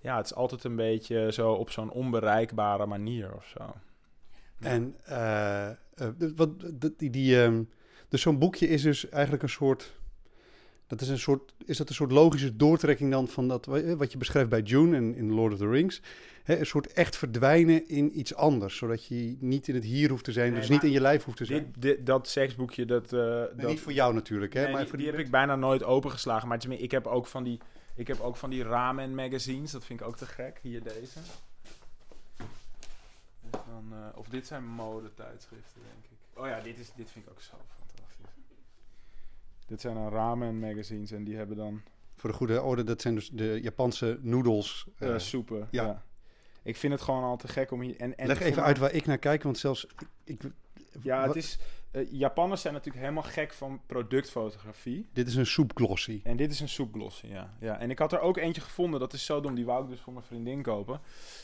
ja, 0.00 0.16
het 0.16 0.26
is 0.26 0.34
altijd 0.34 0.64
een 0.64 0.76
beetje 0.76 1.32
zo 1.32 1.52
op 1.52 1.70
zo'n 1.70 1.90
onbereikbare 1.90 2.86
manier 2.86 3.34
of 3.34 3.46
zo. 3.46 3.74
En 4.60 4.96
uh, 5.08 5.70
wat, 6.36 6.50
die, 6.96 7.10
die, 7.10 7.36
um, 7.36 7.70
dus 8.08 8.22
zo'n 8.22 8.38
boekje 8.38 8.68
is 8.68 8.82
dus 8.82 9.08
eigenlijk 9.08 9.42
een 9.42 9.48
soort 9.48 9.99
dat 10.90 11.00
is, 11.00 11.08
een 11.08 11.18
soort, 11.18 11.52
is 11.64 11.76
dat 11.76 11.88
een 11.88 11.94
soort 11.94 12.12
logische 12.12 12.56
doortrekking 12.56 13.10
dan 13.10 13.28
van 13.28 13.48
dat, 13.48 13.66
wat 13.96 14.12
je 14.12 14.18
beschrijft 14.18 14.48
bij 14.48 14.60
June 14.60 14.96
en 14.96 15.14
in 15.14 15.32
Lord 15.32 15.52
of 15.52 15.58
the 15.58 15.68
Rings? 15.68 16.00
Hè, 16.42 16.58
een 16.58 16.66
soort 16.66 16.92
echt 16.92 17.16
verdwijnen 17.16 17.88
in 17.88 18.18
iets 18.18 18.34
anders, 18.34 18.76
zodat 18.76 19.06
je 19.06 19.36
niet 19.40 19.68
in 19.68 19.74
het 19.74 19.84
hier 19.84 20.10
hoeft 20.10 20.24
te 20.24 20.32
zijn, 20.32 20.54
dus 20.54 20.68
niet 20.68 20.84
in 20.84 20.90
je 20.90 21.00
lijf 21.00 21.24
hoeft 21.24 21.36
te 21.36 21.44
zijn. 21.44 21.72
Dit, 21.72 21.82
dit, 21.82 22.06
dat 22.06 22.28
seksboekje, 22.28 22.84
dat, 22.84 23.12
uh, 23.12 23.20
dat... 23.20 23.56
Niet 23.56 23.80
voor 23.80 23.92
jou 23.92 24.14
natuurlijk, 24.14 24.52
hè? 24.52 24.62
Nee, 24.62 24.72
maar 24.72 24.84
die, 24.84 24.96
die 24.96 25.06
heb 25.06 25.18
ik 25.18 25.30
bijna 25.30 25.56
nooit 25.56 25.84
opengeslagen, 25.84 26.48
maar 26.48 26.64
ik 26.68 26.90
heb 26.90 27.06
ook 27.06 27.26
van 27.26 27.44
die, 27.44 27.60
ik 27.94 28.06
heb 28.06 28.20
ook 28.20 28.36
van 28.36 28.50
die 28.50 28.62
ramen 28.62 29.14
magazines, 29.14 29.70
dat 29.70 29.84
vind 29.84 30.00
ik 30.00 30.06
ook 30.06 30.16
te 30.16 30.26
gek. 30.26 30.58
Hier 30.62 30.82
deze. 30.82 31.18
Dan, 33.50 33.84
uh, 33.92 33.98
of 34.14 34.28
dit 34.28 34.46
zijn 34.46 34.64
modetijdschriften, 34.64 35.80
denk 35.82 36.04
ik. 36.04 36.40
Oh 36.40 36.46
ja, 36.46 36.60
dit, 36.60 36.78
is, 36.78 36.90
dit 36.96 37.10
vind 37.10 37.24
ik 37.24 37.30
ook 37.30 37.40
zo 37.40 37.56
dit 39.70 39.80
zijn 39.80 39.94
dan 39.94 40.08
ramen 40.08 40.58
magazines 40.58 41.10
en 41.10 41.24
die 41.24 41.36
hebben 41.36 41.56
dan 41.56 41.82
Voor 42.16 42.30
de 42.30 42.36
goede 42.36 42.62
orde, 42.62 42.84
dat 42.84 43.00
zijn 43.00 43.14
dus 43.14 43.30
de 43.30 43.58
Japanse 43.62 44.18
noedels. 44.20 44.86
Uh, 44.98 45.14
eh, 45.14 45.18
soepen. 45.18 45.68
ja. 45.70 45.84
Ja. 45.84 46.04
Ik 46.62 46.76
vind 46.76 46.92
het 46.92 47.02
gewoon 47.02 47.22
al 47.22 47.36
te 47.36 47.48
gek 47.48 47.70
om 47.70 47.80
hier... 47.80 47.96
En, 47.96 48.16
en 48.16 48.26
leg 48.26 48.40
even 48.40 48.62
uit 48.62 48.78
waar 48.78 48.92
ik 48.92 49.06
naar 49.06 49.18
kijk, 49.18 49.42
want 49.42 49.58
zelfs... 49.58 49.86
Ik, 50.24 50.42
ik- 50.42 50.52
Ja, 51.02 51.26
het 51.26 51.36
is... 51.36 51.58
eh, 51.90 52.12
Japanners 52.12 52.60
zijn 52.60 52.74
natuurlijk 52.74 53.04
helemaal 53.04 53.30
gek 53.30 53.52
van 53.52 53.80
productfotografie. 53.86 55.08
Dit 55.12 55.28
is 55.28 55.34
een 55.34 55.46
soepglossy. 55.46 56.20
En 56.24 56.36
dit 56.36 56.50
is 56.50 56.60
een 56.60 56.68
soepglossy, 56.68 57.26
ja. 57.26 57.54
ja. 57.60 57.78
En 57.78 57.90
ik 57.90 57.98
had 57.98 58.12
er 58.12 58.20
ook 58.20 58.36
eentje 58.36 58.60
gevonden, 58.60 59.00
dat 59.00 59.12
is 59.12 59.24
zo 59.24 59.40
dom, 59.40 59.54
die 59.54 59.64
wou 59.64 59.84
ik 59.84 59.90
dus 59.90 60.00
voor 60.00 60.12
mijn 60.12 60.24
vriendin 60.24 60.62
kopen. 60.62 61.00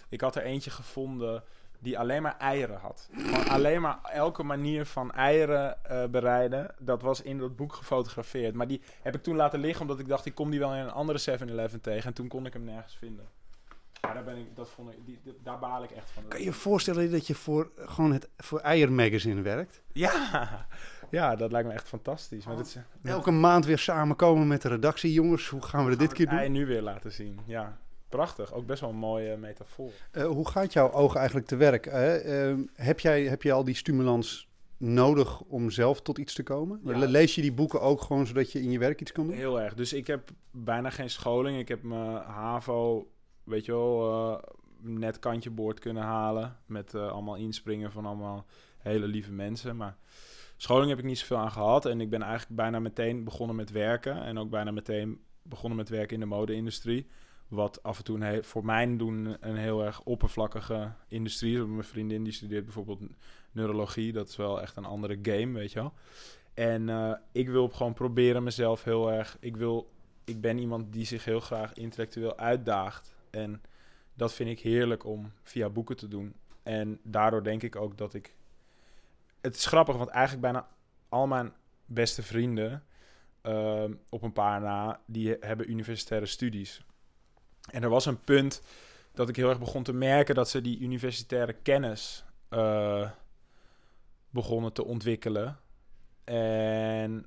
Ik 0.09 0.21
had 0.21 0.37
er 0.37 0.43
eentje 0.43 0.71
gevonden 0.71 1.43
die 1.79 1.99
alleen 1.99 2.23
maar 2.23 2.37
eieren 2.39 2.79
had. 2.79 3.09
Gewoon 3.13 3.49
alleen 3.49 3.81
maar 3.81 3.99
elke 4.13 4.43
manier 4.43 4.87
van 4.87 5.13
eieren 5.13 5.85
eh, 5.85 6.05
bereiden, 6.07 6.75
dat 6.79 7.03
was 7.03 7.23
in 7.23 7.39
dat 7.39 7.57
boek 7.57 7.73
gefotografeerd. 7.75 8.55
Maar 8.55 8.67
die 8.67 8.81
heb 9.03 9.15
ik 9.15 9.23
toen 9.23 9.37
laten 9.37 9.61
liggen, 9.61 9.81
omdat 9.83 9.99
ik 9.99 10.09
dacht, 10.09 10.27
ik 10.27 10.35
kom 10.35 10.51
die 10.51 10.61
wel 10.61 10.75
in 10.75 10.81
een 10.81 10.91
andere 10.91 11.39
7-Eleven 11.39 11.81
tegen. 11.81 12.05
En 12.05 12.15
toen 12.15 12.29
kon 12.29 12.47
ik 12.47 12.53
hem 12.53 12.65
nergens 12.65 12.97
vinden. 12.97 13.29
Maar 14.01 14.15
daar, 14.15 14.25
ben 14.25 14.37
ik, 14.37 14.57
dat 14.57 14.69
vond 14.69 14.93
ik, 14.93 14.99
die, 15.05 15.21
daar 15.43 15.59
baal 15.59 15.83
ik 15.83 15.91
echt 15.91 16.11
van. 16.11 16.29
Kan 16.29 16.39
je 16.39 16.45
je 16.45 16.53
voorstellen 16.53 17.11
dat 17.11 17.27
je 17.27 17.35
voor, 17.35 17.71
gewoon 17.77 18.13
het, 18.13 18.29
voor 18.37 18.61
Eiermagazine 18.61 19.43
werkt? 19.43 19.83
Ja, 19.93 20.67
ja, 21.11 21.37
dat 21.37 21.53
lijkt 21.53 21.69
me 21.69 21.75
echt 21.75 21.89
fantastisch. 21.89 22.47
Maar 22.47 22.57
dit 22.57 22.67
is, 22.67 22.77
Elke 23.03 23.31
maand 23.31 23.65
weer 23.65 23.79
samenkomen 23.79 24.47
met 24.47 24.63
de 24.63 24.69
redactie. 24.69 25.13
Jongens, 25.13 25.49
hoe 25.49 25.63
gaan 25.63 25.87
we 25.87 25.97
dit 25.97 26.13
keer 26.13 26.29
Ei 26.29 26.45
doen? 26.45 26.53
nu 26.53 26.67
weer 26.67 26.83
laten 26.83 27.13
zien, 27.13 27.41
ja. 27.47 27.79
Prachtig, 28.09 28.53
ook 28.53 28.67
best 28.67 28.81
wel 28.81 28.91
een 28.91 28.97
mooie 28.97 29.37
metafoor. 29.37 29.91
Eh, 30.11 30.27
hoe 30.27 30.49
gaat 30.49 30.73
jouw 30.73 30.93
oog 30.93 31.15
eigenlijk 31.15 31.47
te 31.47 31.57
werk? 31.57 31.85
hè? 31.85 32.17
Ehm, 32.17 32.61
heb, 32.75 33.01
jij, 33.01 33.23
heb 33.23 33.43
je 33.43 33.53
al 33.53 33.65
die 33.65 33.75
stimulans 33.75 34.49
nodig 34.77 35.41
om 35.41 35.71
zelf 35.71 36.01
tot 36.03 36.19
iets 36.19 36.35
te 36.35 36.43
komen? 36.43 36.81
Ja. 36.85 36.99
Lees 36.99 37.35
je 37.35 37.41
die 37.41 37.53
boeken 37.53 37.81
ook 37.81 38.01
gewoon 38.01 38.27
zodat 38.27 38.53
je 38.53 38.63
in 38.63 38.71
je 38.71 38.79
werk 38.79 39.01
iets 39.01 39.13
kan 39.13 39.27
doen? 39.27 39.37
Heel 39.37 39.61
erg. 39.61 39.75
Dus 39.75 39.93
ik 39.93 40.07
heb 40.07 40.31
bijna 40.51 40.91
geen 40.91 41.11
scholing. 41.11 41.59
Ik 41.59 41.69
heb 41.69 41.83
mijn 41.83 42.17
HAVO, 42.17 43.11
weet 43.45 43.65
je 43.65 43.73
wel, 43.73 44.13
eh, 44.13 44.43
net 44.81 45.19
kantje 45.19 45.51
boord 45.51 45.79
kunnen 45.79 46.03
halen. 46.03 46.57
Met 46.67 46.95
eh, 46.95 47.11
allemaal 47.11 47.37
inspringen 47.37 47.93
van 47.93 48.07
allemaal 48.07 48.47
hele 48.79 49.07
lieve 49.07 49.33
mensen. 49.33 49.77
Maar 49.77 49.97
scholing 50.57 50.89
heb 50.89 50.99
ik 50.99 51.05
niet 51.05 51.19
zoveel 51.19 51.37
aan 51.37 51.53
gehad. 51.53 51.87
En 51.87 52.01
ik 52.01 52.11
ben 52.11 52.23
eigenlijk 52.23 52.57
bijna 52.57 52.81
meteen 52.81 53.25
begonnen 53.25 53.57
met 53.57 53.71
werken. 53.71 54.23
En 54.23 54.39
ook 54.39 54.51
bijna 54.51 54.71
meteen 54.71 55.21
begonnen 55.43 55.79
met 55.79 55.89
werken 55.89 56.15
in 56.15 56.21
de 56.21 56.27
mode-industrie. 56.27 57.07
Wat 57.49 57.83
af 57.83 57.99
en 57.99 58.05
toe 58.05 58.43
voor 58.43 58.65
mijn 58.65 58.99
doen 58.99 59.37
een 59.41 59.57
heel 59.57 59.85
erg 59.85 60.03
oppervlakkige 60.03 60.93
industrie 61.09 61.59
is. 61.59 61.67
Mijn 61.67 61.85
vriendin 61.85 62.25
die 62.25 62.33
studeert 62.33 62.65
bijvoorbeeld 62.65 63.01
neurologie. 63.53 64.13
Dat 64.13 64.29
is 64.29 64.37
wel 64.37 64.63
echt 64.63 64.77
een 64.77 64.85
andere 64.85 65.19
game, 65.23 65.53
weet 65.53 65.73
je 65.73 65.81
wel. 65.81 65.93
En 66.55 66.89
eh, 66.89 67.13
ik 67.33 67.49
wil 67.49 67.69
gewoon 67.69 67.95
proberen 67.95 68.43
mezelf 68.43 68.85
heel 68.85 69.13
erg. 69.13 69.37
Ik, 69.41 69.57
wil, 69.57 69.91
ik 70.25 70.41
ben 70.41 70.59
iemand 70.59 70.93
die 70.93 71.05
zich 71.05 71.25
heel 71.25 71.41
graag 71.41 71.75
intellectueel 71.75 72.39
uitdaagt. 72.39 73.15
En 73.31 73.63
dat 74.15 74.35
vind 74.35 74.51
ik 74.51 74.61
heerlijk 74.61 75.05
om 75.05 75.33
via 75.43 75.69
boeken 75.69 75.97
te 75.97 76.09
doen. 76.09 76.35
En 76.63 77.01
daardoor 77.03 77.43
denk 77.43 77.63
ik 77.63 77.77
ook 77.77 77.99
dat 77.99 78.15
ik. 78.15 78.35
Het 79.41 79.57
is 79.57 79.67
grappig, 79.67 79.97
want 79.97 80.09
eigenlijk 80.09 80.43
bijna 80.43 80.69
al 81.09 81.27
mijn 81.27 81.53
beste 81.85 82.23
vrienden, 82.23 82.85
ehm, 83.41 83.93
op 84.09 84.23
een 84.23 84.33
paar 84.33 84.61
na, 84.61 85.01
die 85.07 85.37
hebben 85.41 85.71
universitaire 85.71 86.27
studies. 86.27 86.85
En 87.67 87.83
er 87.83 87.89
was 87.89 88.07
een 88.07 88.21
punt 88.21 88.63
dat 89.13 89.29
ik 89.29 89.37
heel 89.37 89.49
erg 89.49 89.59
begon 89.59 89.83
te 89.83 89.93
merken 89.93 90.35
dat 90.35 90.49
ze 90.49 90.61
die 90.61 90.79
universitaire 90.79 91.53
kennis 91.53 92.25
eh, 92.49 93.11
begonnen 94.31 94.73
te 94.73 94.85
ontwikkelen. 94.85 95.59
En 96.25 97.27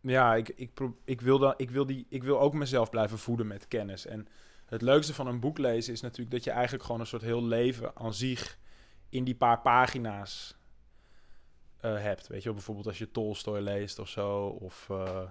ja, 0.00 0.34
ik, 0.34 0.48
ik, 0.48 0.70
ik, 1.04 1.20
wil 1.20 1.38
dan, 1.38 1.54
ik, 1.56 1.70
wil 1.70 1.86
die, 1.86 2.06
ik 2.08 2.22
wil 2.22 2.40
ook 2.40 2.54
mezelf 2.54 2.90
blijven 2.90 3.18
voeden 3.18 3.46
met 3.46 3.68
kennis. 3.68 4.06
En 4.06 4.28
het 4.66 4.82
leukste 4.82 5.14
van 5.14 5.26
een 5.26 5.40
boek 5.40 5.58
lezen 5.58 5.92
is 5.92 6.00
natuurlijk 6.00 6.30
dat 6.30 6.44
je 6.44 6.50
eigenlijk 6.50 6.84
gewoon 6.84 7.00
een 7.00 7.06
soort 7.06 7.22
heel 7.22 7.44
leven 7.44 7.96
aan 7.96 8.14
zich 8.14 8.58
in 9.08 9.24
die 9.24 9.34
paar 9.34 9.60
pagina's 9.60 10.56
eh, 11.80 12.02
hebt. 12.02 12.26
Weet 12.26 12.42
je 12.42 12.52
bijvoorbeeld 12.52 12.86
als 12.86 12.98
je 12.98 13.10
Tolstoy 13.10 13.60
leest 13.60 13.98
of 13.98 14.08
zo. 14.08 14.46
Of 14.46 14.86
eh, 14.90 15.22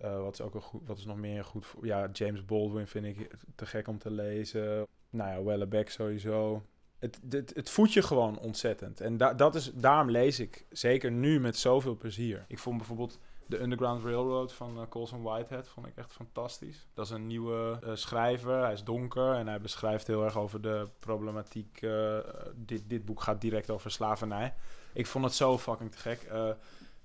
eh, 0.00 0.20
wat 0.22 0.32
is 0.32 0.40
ook 0.40 0.54
een 0.54 0.60
goed, 0.60 0.80
wat 0.86 0.98
is 0.98 1.04
nog 1.04 1.16
meer 1.16 1.44
goed 1.44 1.66
voor? 1.66 1.86
Ja, 1.86 2.08
James 2.12 2.44
Baldwin 2.44 2.86
vind 2.86 3.04
ik 3.04 3.30
te 3.54 3.66
gek 3.66 3.88
om 3.88 3.98
te 3.98 4.10
lezen. 4.10 4.86
Nou 5.10 5.30
ja, 5.30 5.42
Wellebeck 5.42 5.90
sowieso. 5.90 6.62
Het, 6.98 7.20
het, 7.28 7.52
het 7.54 7.70
voedt 7.70 7.92
je 7.92 8.02
gewoon 8.02 8.38
ontzettend. 8.38 9.00
En 9.00 9.16
da, 9.16 9.34
dat 9.34 9.54
is, 9.54 9.72
daarom 9.74 10.10
lees 10.10 10.40
ik 10.40 10.66
zeker 10.70 11.10
nu 11.10 11.40
met 11.40 11.56
zoveel 11.56 11.96
plezier. 11.96 12.44
Ik 12.48 12.58
vond 12.58 12.76
bijvoorbeeld 12.76 13.18
de 13.46 13.60
Underground 13.60 14.02
Railroad 14.04 14.52
van 14.52 14.76
uh, 14.80 14.82
Colson 14.88 15.22
Whitehead 15.22 15.68
vond 15.68 15.86
ik 15.86 15.96
echt 15.96 16.12
fantastisch. 16.12 16.88
Dat 16.94 17.04
is 17.04 17.10
een 17.10 17.26
nieuwe 17.26 17.78
eh, 17.82 17.94
schrijver. 17.94 18.62
Hij 18.62 18.72
is 18.72 18.84
donker 18.84 19.34
en 19.34 19.46
hij 19.46 19.60
beschrijft 19.60 20.06
heel 20.06 20.24
erg 20.24 20.38
over 20.38 20.60
de 20.60 20.88
problematiek. 20.98 21.82
eh, 21.82 22.18
dit, 22.54 22.82
dit 22.86 23.04
boek 23.04 23.20
gaat 23.20 23.40
direct 23.40 23.70
over 23.70 23.90
slavernij. 23.90 24.54
Ik 24.92 25.06
vond 25.06 25.24
het 25.24 25.34
zo 25.34 25.58
fucking 25.58 25.92
te 25.92 25.98
gek. 25.98 26.22
Eh, 26.22 26.50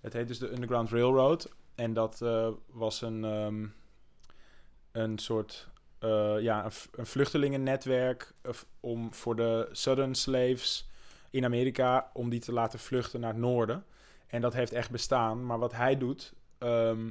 het 0.01 0.13
heet 0.13 0.27
dus 0.27 0.39
de 0.39 0.51
Underground 0.51 0.89
Railroad. 0.89 1.55
En 1.75 1.93
dat 1.93 2.21
eh, 2.21 2.49
was 2.67 3.01
een, 3.01 3.23
ehm, 3.23 3.67
een 4.91 5.17
soort 5.17 5.69
eh, 5.99 6.35
ja, 6.39 6.65
een, 6.91 7.05
vluchtelingennetwerk 7.05 8.33
om 8.79 9.13
voor 9.13 9.35
de 9.35 9.69
Southern 9.71 10.15
slaves 10.15 10.89
in 11.29 11.45
Amerika 11.45 12.09
om 12.13 12.29
die 12.29 12.39
te 12.39 12.53
laten 12.53 12.79
vluchten 12.79 13.19
naar 13.19 13.31
het 13.31 13.41
noorden. 13.41 13.85
En 14.27 14.41
dat 14.41 14.53
heeft 14.53 14.71
echt 14.71 14.91
bestaan. 14.91 15.45
Maar 15.45 15.59
wat 15.59 15.73
hij 15.73 15.97
doet, 15.97 16.33
ehm, 16.57 17.09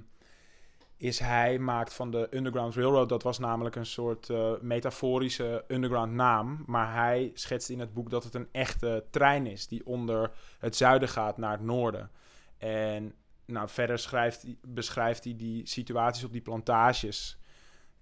is 0.97 1.19
hij 1.19 1.59
maakt 1.59 1.95
van 1.95 2.11
de 2.11 2.27
Underground 2.31 2.75
Railroad, 2.75 3.09
dat 3.09 3.23
was 3.23 3.39
namelijk 3.39 3.77
een 3.77 3.87
soort 3.87 4.31
eh, 4.31 4.53
metaforische 4.61 5.65
underground 5.69 6.13
naam. 6.13 6.63
Maar 6.67 6.95
hij 6.95 7.31
schetst 7.35 7.69
in 7.69 7.81
het 7.81 7.95
boek 7.95 8.11
dat 8.11 8.25
het 8.25 8.35
een 8.35 8.49
echte 8.53 9.05
trein 9.11 9.47
is 9.47 9.67
die 9.67 9.87
onder 9.87 10.31
het 10.59 10.77
zuiden 10.77 11.09
gaat 11.09 11.37
naar 11.37 11.53
het 11.53 11.63
noorden. 11.63 12.11
En 12.59 13.15
nou, 13.47 13.69
verder 13.69 13.99
schrijft, 13.99 14.47
beschrijft 14.67 15.25
hij 15.25 15.37
die 15.37 15.67
situaties 15.67 16.25
op 16.25 16.33
die 16.33 16.41
plantages 16.41 17.39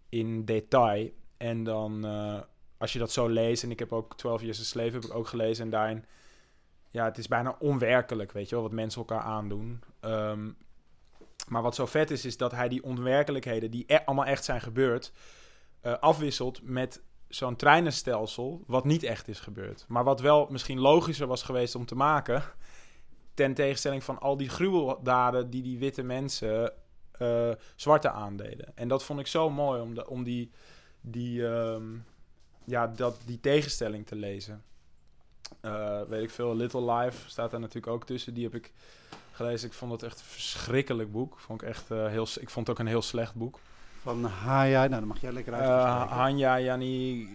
in 0.09 0.45
detail. 0.45 1.11
En 1.37 1.65
dan, 1.65 2.05
eh, 2.05 2.41
als 2.79 2.93
je 2.93 2.99
dat 2.99 3.13
zo 3.13 3.29
leest, 3.29 3.63
en 3.63 3.71
ik 3.71 3.79
heb 3.79 3.93
ook 3.93 4.17
12 4.17 4.43
Years 4.43 4.61
a 4.61 4.63
Slave 4.63 4.93
heb 4.93 5.05
ik 5.05 5.15
ook 5.15 5.27
gelezen, 5.27 5.65
en 5.65 5.71
daarin, 5.71 6.05
ja, 6.91 7.05
het 7.05 7.19
is 7.19 7.29
bijna 7.29 7.57
onwerkelijk, 7.59 8.33
weet 8.33 8.49
je 8.49 8.55
wel, 8.55 8.65
wat 8.65 8.73
mensen 8.73 9.01
elkaar 9.01 9.23
aandoen. 9.23 9.83
Ehm, 10.01 10.51
maar 11.49 11.63
wat 11.63 11.75
zo 11.75 11.87
vet 11.87 12.11
is, 12.11 12.25
is 12.25 12.37
dat 12.37 12.53
hij 12.53 12.69
die 12.69 12.83
onwerkelijkheden, 12.83 13.71
die 13.71 13.85
e- 13.87 14.05
allemaal 14.05 14.25
echt 14.27 14.45
zijn 14.45 14.61
gebeurd, 14.61 15.13
eh, 15.81 15.99
afwisselt 15.99 16.61
met 16.63 17.03
zo'n 17.29 17.57
treinenstelsel, 17.57 18.65
wat 18.67 18.85
niet 18.85 19.03
echt 19.03 19.29
is 19.29 19.41
gebeurd. 19.41 19.85
Maar 19.89 20.05
wat 20.05 20.21
wel 20.21 20.47
misschien 20.51 20.79
logischer 20.79 21.27
was 21.27 21.43
geweest 21.43 21.75
om 21.75 21.87
te 21.87 21.95
maken, 21.95 22.43
ten 23.35 23.55
tegenstelling 23.55 24.05
van 24.05 24.19
al 24.19 24.37
die 24.37 24.49
gruweldaden 24.49 25.51
die 25.51 25.63
die 25.63 25.79
witte 25.79 26.03
mensen 26.03 26.73
eh, 27.13 27.51
zwarte 27.77 28.11
aandeden. 28.11 28.77
En 28.77 28.89
dat 28.89 29.05
vond 29.05 29.21
ik 29.21 29.27
zo 29.27 29.51
mooi 29.51 29.81
om, 29.81 29.95
de, 29.95 30.09
om 30.09 30.25
die, 30.25 30.51
die, 31.01 31.47
ehm, 31.49 31.85
ja, 32.65 32.87
dat, 32.87 33.21
die 33.27 33.41
tegenstelling 33.41 34.07
te 34.07 34.17
lezen. 34.17 34.63
Eh, 35.61 36.01
weet 36.09 36.23
ik 36.23 36.31
veel, 36.31 36.57
Little 36.57 36.93
Life 36.93 37.31
staat 37.31 37.51
daar 37.51 37.61
natuurlijk 37.61 37.93
ook 37.93 38.05
tussen. 38.05 38.35
Die 38.35 38.45
heb 38.45 38.55
ik 38.55 38.73
gelezen. 39.33 39.69
Ik 39.69 39.75
vond 39.75 39.93
het 39.93 40.03
echt 40.03 40.19
een 40.19 40.27
verschrikkelijk 40.27 41.13
boek. 41.13 41.39
Vond 41.39 41.63
ik, 41.63 41.69
echt, 41.69 41.91
eh, 41.91 42.07
heel, 42.07 42.27
ik 42.41 42.51
vond 42.51 42.67
het 42.67 42.71
ook 42.71 42.79
een 42.79 42.91
heel 42.91 43.03
slecht 43.03 43.35
boek. 43.35 43.59
Van 44.03 44.25
Haya, 44.25 44.79
nou 44.79 44.91
dan 44.91 45.07
mag 45.07 45.21
jij 45.21 45.33
lekker 45.33 45.55
uit. 45.55 46.09
Hanya 46.11 46.57
Yani 46.57 47.29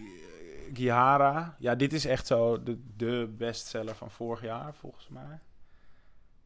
Gihara. 0.72 1.56
Ja, 1.58 1.74
dit 1.74 1.92
is 1.92 2.04
echt 2.04 2.26
zo 2.26 2.62
de, 2.62 2.80
de 2.96 3.34
bestseller 3.38 3.94
van 3.94 4.10
vorig 4.10 4.42
jaar, 4.42 4.74
volgens 4.74 5.08
mij. 5.08 5.40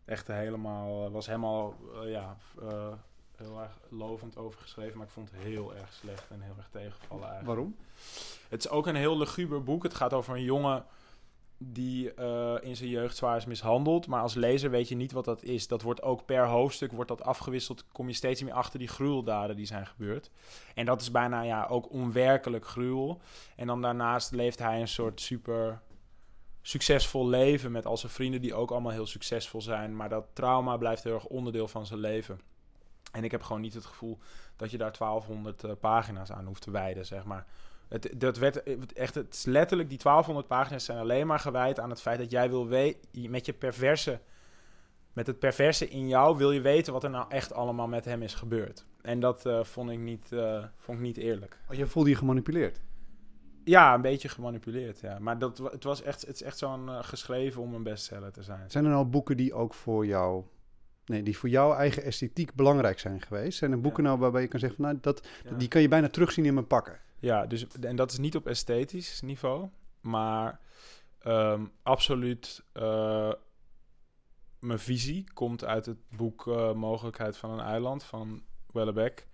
Echt 0.05 0.27
helemaal, 0.27 1.11
was 1.11 1.27
helemaal, 1.27 1.75
eh, 1.95 2.11
ja, 2.11 2.37
eh, 2.61 2.93
heel 3.37 3.61
erg 3.61 3.79
lovend 3.89 4.37
over 4.37 4.61
geschreven. 4.61 4.99
Maar 4.99 5.07
ik 5.07 5.13
vond 5.13 5.31
het 5.31 5.41
heel 5.41 5.75
erg 5.75 5.93
slecht 5.93 6.31
en 6.31 6.41
heel 6.41 6.55
erg 6.57 6.69
tegengevallen 6.71 7.29
eigenlijk. 7.29 7.55
Waarom? 7.55 7.77
Het 8.49 8.65
is 8.65 8.71
ook 8.71 8.87
een 8.87 8.97
heel 8.97 9.19
luguber 9.19 9.63
boek. 9.63 9.83
Het 9.83 9.95
gaat 9.95 10.13
over 10.13 10.35
een 10.35 10.43
jongen 10.43 10.85
die 11.71 12.15
eh, 12.15 12.55
in 12.61 12.77
zijn 12.77 12.89
jeugd 12.89 13.17
zwaar 13.17 13.37
is 13.37 13.45
mishandeld. 13.45 14.07
Maar 14.07 14.23
als 14.23 14.35
lezer 14.35 14.71
weet 14.71 14.89
je 14.89 14.95
niet 14.95 15.13
wat 15.13 15.25
dat 15.25 15.43
is. 15.43 15.69
Dat 15.69 15.83
wordt 15.83 16.03
ook 16.03 16.25
per 16.25 16.47
hoofdstuk 16.47 16.93
wordt 16.93 17.09
dat 17.09 17.23
afgewisseld. 17.23 17.85
Kom 17.93 18.09
je 18.09 18.15
steeds 18.15 18.43
meer 18.43 18.53
achter 18.53 18.79
die 18.79 18.89
gruweldaden 18.89 19.57
die 19.57 19.67
zijn 19.67 19.87
gebeurd. 19.87 20.31
En 20.75 20.87
dat 20.87 21.01
is 21.01 21.11
bijna 21.11 21.43
ja, 21.43 21.67
ook 21.67 21.91
onwerkelijk 21.91 22.67
gruwel. 22.67 23.21
En 23.57 23.67
dan 23.67 23.83
daarnaast 23.83 24.33
leeft 24.33 24.59
hij 24.59 24.81
een 24.81 24.89
soort 24.89 25.21
super 25.21 25.81
succesvol 26.63 27.29
leven 27.29 27.73
met 27.73 27.87
al 27.87 27.97
zijn 27.97 28.13
vrienden 28.13 28.41
die 28.41 28.55
ook 28.55 28.71
allemaal 28.71 28.93
heel 28.93 29.07
succesvol 29.07 29.63
zijn. 29.63 29.97
Maar 29.97 30.09
dat 30.09 30.27
trauma 30.33 30.77
blijft 30.77 31.05
heel 31.05 31.15
erg 31.15 31.27
onderdeel 31.27 31.69
van 31.69 31.87
zijn 31.87 32.01
leven. 32.01 32.41
En 33.13 33.25
ik 33.25 33.31
heb 33.31 33.43
gewoon 33.43 33.63
niet 33.63 33.75
het 33.75 33.85
gevoel 33.85 34.19
dat 34.57 34.71
je 34.71 34.79
daar 34.79 34.97
1200 34.99 35.65
eh, 35.65 35.71
pagina's 35.81 36.33
aan 36.33 36.47
hoeft 36.47 36.63
te 36.63 36.71
wijden, 36.71 37.07
zeg 37.07 37.25
maar. 37.25 37.47
Het, 37.89 38.13
dat 38.17 38.39
werd 38.39 38.63
echt, 38.93 39.15
het 39.15 39.35
is 39.35 39.45
letterlijk, 39.45 39.89
die 39.89 39.99
1200 39.99 40.47
pagina's 40.47 40.85
zijn 40.85 40.99
alleen 40.99 41.27
maar 41.27 41.39
gewijd 41.39 41.81
aan 41.81 41.91
het 41.91 42.01
feit 42.01 42.19
dat 42.19 42.31
jij 42.31 42.51
wil 42.51 42.67
weten, 42.67 43.31
met 43.31 43.47
je 43.47 43.53
perverse, 43.53 44.21
met 45.13 45.27
het 45.27 45.39
perverse 45.39 45.89
in 45.89 46.09
jou 46.09 46.37
wil 46.37 46.53
je 46.53 46.61
weten 46.61 46.93
wat 46.93 47.05
er 47.05 47.11
nou 47.11 47.27
echt 47.29 47.53
allemaal 47.53 47.89
met 47.89 48.05
hem 48.05 48.23
is 48.23 48.35
gebeurd. 48.35 48.85
en 49.03 49.21
dat 49.21 49.47
eh, 49.47 49.65
vond, 49.65 49.91
ik 49.91 49.99
niet, 49.99 50.33
eh, 50.33 50.65
vond 50.77 50.99
ik 50.99 51.05
niet 51.05 51.17
eerlijk. 51.17 51.59
Oh, 51.71 51.77
je 51.77 51.87
voelde 51.87 52.11
je 52.11 52.17
gemanipuleerd? 52.17 52.81
Ja, 53.65 53.95
een 53.95 54.01
beetje 54.03 54.29
gemanipuleerd, 54.29 55.01
ja. 55.01 55.19
Maar 55.19 55.39
dat, 55.39 55.59
het, 55.59 55.85
was 55.85 56.03
echt, 56.03 56.21
het 56.27 56.35
is 56.35 56.43
echt 56.43 56.59
zo'n 56.59 56.89
eh, 56.89 56.99
geschreven 57.03 57.63
om 57.63 57.75
een 57.75 57.83
bestseller 57.83 58.33
te 58.33 58.43
zijn. 58.43 58.71
Zijn 58.71 58.85
er 58.85 58.91
nou 58.91 59.05
boeken 59.05 59.37
die 59.37 59.55
ook 59.55 59.75
voor 59.75 60.07
jou... 60.07 60.45
Nee, 61.05 61.23
die 61.23 61.39
voor 61.39 61.49
jouw 61.49 61.73
eigen 61.75 62.03
esthetiek 62.03 62.55
belangrijk 62.55 62.99
zijn 62.99 63.21
geweest? 63.21 63.59
Zijn 63.59 63.73
er 63.73 63.81
boeken 63.81 64.03
Ja. 64.03 64.09
nou 64.09 64.21
waarbij 64.21 64.43
je 64.43 64.49
kan 64.49 64.61
zeggen 64.61 64.79
van... 64.79 64.89
Nou, 64.89 64.99
dat, 65.01 65.27
Ja. 65.45 65.57
die 65.57 65.69
kan 65.69 65.81
je 65.83 65.89
bijna 65.89 66.09
terugzien 66.09 66.45
in 66.45 66.55
mijn 66.55 66.67
pakken? 66.67 67.01
Ja, 67.19 67.47
dus, 67.47 67.67
en 67.81 67.97
dat 67.97 68.13
is 68.13 68.19
niet 68.19 68.37
op 68.37 68.47
esthetisch 68.47 69.21
niveau, 69.21 69.69
maar 70.01 70.61
ehm, 71.19 71.65
absoluut 71.83 72.65
eh, 72.73 73.33
mijn 74.61 74.79
visie 74.79 75.25
komt 75.33 75.65
uit 75.65 75.87
het 75.87 75.99
boek 76.17 76.47
eh, 76.47 76.73
Mogelijkheid 76.73 77.37
van 77.37 77.51
een 77.51 77.61
eiland 77.67 78.05
van 78.05 78.43
Wellebeck. 78.73 79.27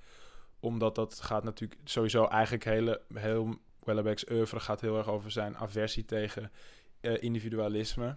Omdat 0.61 0.95
dat 0.95 1.21
gaat 1.21 1.45
natuurlijk 1.45 1.81
sowieso 1.85 2.25
eigenlijk 2.25 2.65
hele, 2.65 3.01
heel 3.15 3.55
Wellebeck's 3.89 4.31
oeuvre 4.31 4.61
gaat 4.61 4.81
heel 4.81 4.97
erg 4.97 5.09
over 5.09 5.31
zijn 5.31 5.57
aversie 5.57 6.05
tegen 6.05 6.53
eh, 7.01 7.23
individualisme. 7.23 8.17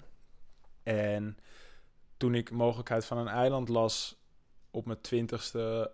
En 0.83 1.37
toen 2.17 2.35
ik 2.35 2.51
Mogelijkheid 2.51 3.05
van 3.05 3.17
een 3.17 3.27
eiland 3.27 3.69
las 3.69 4.21
op 4.71 4.85
mijn 4.85 5.01
twintigste 5.01 5.91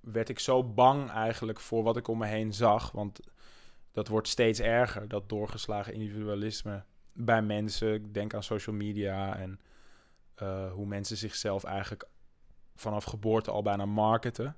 werd 0.00 0.28
ik 0.28 0.38
zo 0.38 0.64
bang 0.64 1.10
eigenlijk 1.10 1.60
voor 1.60 1.82
wat 1.82 1.96
ik 1.96 2.08
om 2.08 2.18
me 2.18 2.26
heen 2.26 2.52
zag. 2.52 2.90
Want 2.90 3.20
dat 3.92 4.08
wordt 4.08 4.28
steeds 4.28 4.60
erger, 4.60 5.08
dat 5.08 5.28
doorgeslagen 5.28 5.92
individualisme 5.92 6.84
bij 7.12 7.42
mensen. 7.42 7.94
Ik 7.94 8.14
denk 8.14 8.34
aan 8.34 8.42
social 8.42 8.76
media 8.76 9.36
en 9.36 9.60
eh, 10.34 10.72
hoe 10.72 10.86
mensen 10.86 11.16
zichzelf 11.16 11.64
eigenlijk 11.64 12.08
vanaf 12.74 13.04
geboorte 13.04 13.50
al 13.50 13.62
bijna 13.62 13.86
marketen. 13.86 14.56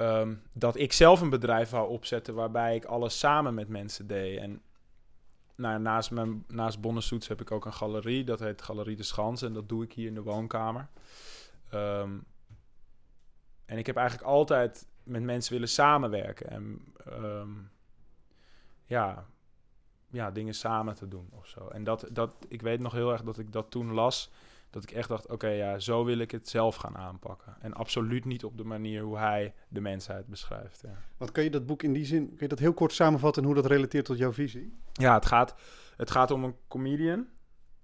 Ehm, 0.00 0.34
dat 0.52 0.76
ik 0.76 0.92
zelf 0.92 1.20
een 1.20 1.30
bedrijf 1.30 1.70
wou 1.70 1.88
opzetten 1.88 2.34
waarbij 2.34 2.74
ik 2.74 2.84
alles 2.84 3.18
samen 3.18 3.54
met 3.54 3.68
mensen 3.68 4.06
deed. 4.06 4.38
En 4.38 4.62
nou, 5.54 5.80
naast, 5.80 6.10
mijn, 6.10 6.44
naast 6.48 7.28
heb 7.28 7.40
ik 7.40 7.50
ook 7.50 7.64
een 7.64 7.72
galerie, 7.72 8.24
dat 8.24 8.40
heet 8.40 8.62
Galerie 8.62 8.96
de 8.96 9.02
Schans. 9.02 9.42
En 9.42 9.52
dat 9.52 9.68
doe 9.68 9.84
ik 9.84 9.92
hier 9.92 10.06
in 10.06 10.14
de 10.14 10.22
woonkamer. 10.22 10.88
Ehm, 11.70 12.18
en 13.64 13.78
ik 13.78 13.86
heb 13.86 13.96
eigenlijk 13.96 14.28
altijd 14.28 14.86
met 15.02 15.22
mensen 15.22 15.52
willen 15.52 15.68
samenwerken. 15.68 16.50
En 16.50 16.94
ehm, 17.04 17.50
ja, 18.84 19.26
ja, 20.10 20.30
dingen 20.30 20.54
samen 20.54 20.94
te 20.94 21.08
doen 21.08 21.28
of 21.30 21.46
zo. 21.46 21.68
En 21.68 21.84
dat, 21.84 22.06
dat, 22.10 22.30
ik 22.48 22.62
weet 22.62 22.80
nog 22.80 22.92
heel 22.92 23.12
erg 23.12 23.22
dat 23.22 23.38
ik 23.38 23.52
dat 23.52 23.70
toen 23.70 23.92
las. 23.92 24.30
Dat 24.70 24.82
ik 24.82 24.90
echt 24.90 25.08
dacht, 25.08 25.28
oké, 25.30 25.48
ja, 25.48 25.78
zo 25.78 26.04
wil 26.04 26.18
ik 26.18 26.30
het 26.30 26.48
zelf 26.48 26.76
gaan 26.76 26.96
aanpakken. 26.96 27.56
En 27.60 27.72
absoluut 27.74 28.24
niet 28.24 28.44
op 28.44 28.56
de 28.56 28.64
manier 28.64 29.02
hoe 29.02 29.18
hij 29.18 29.54
de 29.68 29.80
mensheid 29.80 30.26
beschrijft. 30.26 30.80
Ja, 30.82 31.02
Want 31.16 31.32
kan 31.32 31.44
je 31.44 31.50
dat 31.50 31.66
boek 31.66 31.82
in 31.82 31.92
die 31.92 32.04
zin... 32.04 32.26
Kun 32.28 32.36
je 32.38 32.48
dat 32.48 32.58
heel 32.58 32.74
kort 32.74 32.92
samenvatten 32.92 33.42
en 33.42 33.48
hoe 33.48 33.56
dat 33.62 33.66
relateert 33.70 34.04
tot 34.04 34.18
jouw 34.18 34.32
visie? 34.32 34.78
ja 34.92 35.14
het, 35.14 35.26
gaat, 35.26 35.54
het 35.96 36.10
gaat 36.10 36.30
om 36.30 36.44
een 36.44 36.56
comedian. 36.68 37.26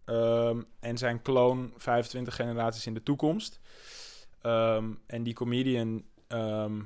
ehm, 0.05 0.62
en 0.81 0.99
zijn 0.99 1.23
kloon 1.23 1.73
25 1.76 2.35
generaties 2.35 2.87
in 2.87 2.95
de 2.95 3.02
toekomst. 3.02 3.61
Ehm, 4.40 4.93
en 5.07 5.23
die 5.23 5.35
comedian, 5.35 6.05
ehm, 6.26 6.81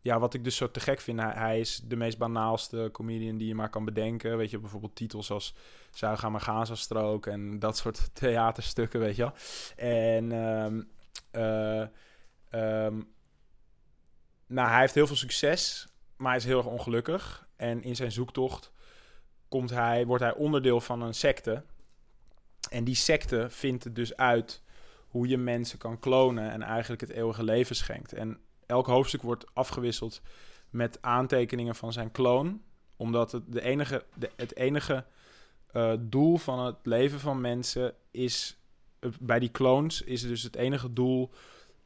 ja, 0.00 0.18
wat 0.18 0.34
ik 0.34 0.44
dus 0.44 0.56
zo 0.56 0.70
te 0.70 0.80
gek 0.80 1.00
vind, 1.00 1.20
hij, 1.20 1.32
hij 1.32 1.60
is 1.60 1.80
de 1.84 1.96
meest 1.96 2.18
banaalste 2.18 2.88
comedian 2.92 3.36
die 3.36 3.48
je 3.48 3.54
maar 3.54 3.70
kan 3.70 3.84
bedenken. 3.84 4.36
Weet 4.36 4.50
je, 4.50 4.58
bijvoorbeeld 4.58 4.96
titels 4.96 5.30
als 5.30 5.54
Zuiga 5.90 6.28
maar 6.28 6.40
Gaza-strook 6.40 7.26
en 7.26 7.58
dat 7.58 7.76
soort 7.76 8.10
theaterstukken, 8.14 9.00
weet 9.00 9.16
je 9.16 9.22
wel. 9.22 9.34
En 9.76 10.32
ehm, 11.30 13.00
nou, 14.46 14.68
hij 14.68 14.80
heeft 14.80 14.94
heel 14.94 15.06
veel 15.06 15.16
succes, 15.16 15.88
maar 16.16 16.28
hij 16.28 16.38
is 16.38 16.44
heel 16.44 16.58
erg 16.58 16.66
ongelukkig. 16.66 17.48
En 17.56 17.82
in 17.82 17.96
zijn 17.96 18.12
zoektocht 18.12 18.72
komt 19.48 19.70
hij, 19.70 20.06
wordt 20.06 20.22
hij 20.22 20.34
onderdeel 20.34 20.80
van 20.80 21.02
een 21.02 21.14
secte. 21.14 21.64
En 22.70 22.84
die 22.84 22.94
secte 22.94 23.46
vindt 23.50 23.84
het 23.84 23.94
dus 23.94 24.16
uit 24.16 24.62
hoe 25.08 25.28
je 25.28 25.38
mensen 25.38 25.78
kan 25.78 25.98
klonen 25.98 26.50
en 26.50 26.62
eigenlijk 26.62 27.00
het 27.00 27.10
eeuwige 27.10 27.44
leven 27.44 27.76
schenkt. 27.76 28.12
En 28.12 28.40
elk 28.68 28.86
hoofdstuk 28.86 29.22
wordt 29.22 29.54
afgewisseld 29.54 30.20
met 30.70 31.02
aantekeningen 31.02 31.74
van 31.74 31.92
zijn 31.92 32.10
kloon. 32.10 32.62
Omdat 32.96 33.32
het, 33.32 33.42
de 33.46 33.62
enige, 33.62 34.04
de, 34.14 34.30
het 34.36 34.56
enige 34.56 35.04
eh, 35.66 35.92
doel 36.00 36.36
van 36.36 36.58
het 36.58 36.76
leven 36.82 37.20
van 37.20 37.40
mensen 37.40 37.94
is... 38.10 38.58
bij 39.20 39.38
die 39.38 39.50
clones 39.50 40.02
is 40.02 40.22
dus 40.22 40.42
het 40.42 40.56
enige 40.56 40.92
doel 40.92 41.30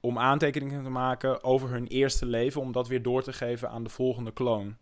om 0.01 0.19
aantekeningen 0.19 0.83
te 0.83 0.91
maken 0.91 1.45
over 1.45 1.69
hun 1.71 1.87
eerste 1.87 2.27
leven... 2.27 2.61
om 2.61 2.73
dat 2.73 2.89
weer 2.89 3.03
door 3.03 3.23
te 3.23 3.33
geven 3.33 3.71
aan 3.71 3.85
de 3.85 3.91
volgende 3.91 4.33
kloon. 4.33 4.77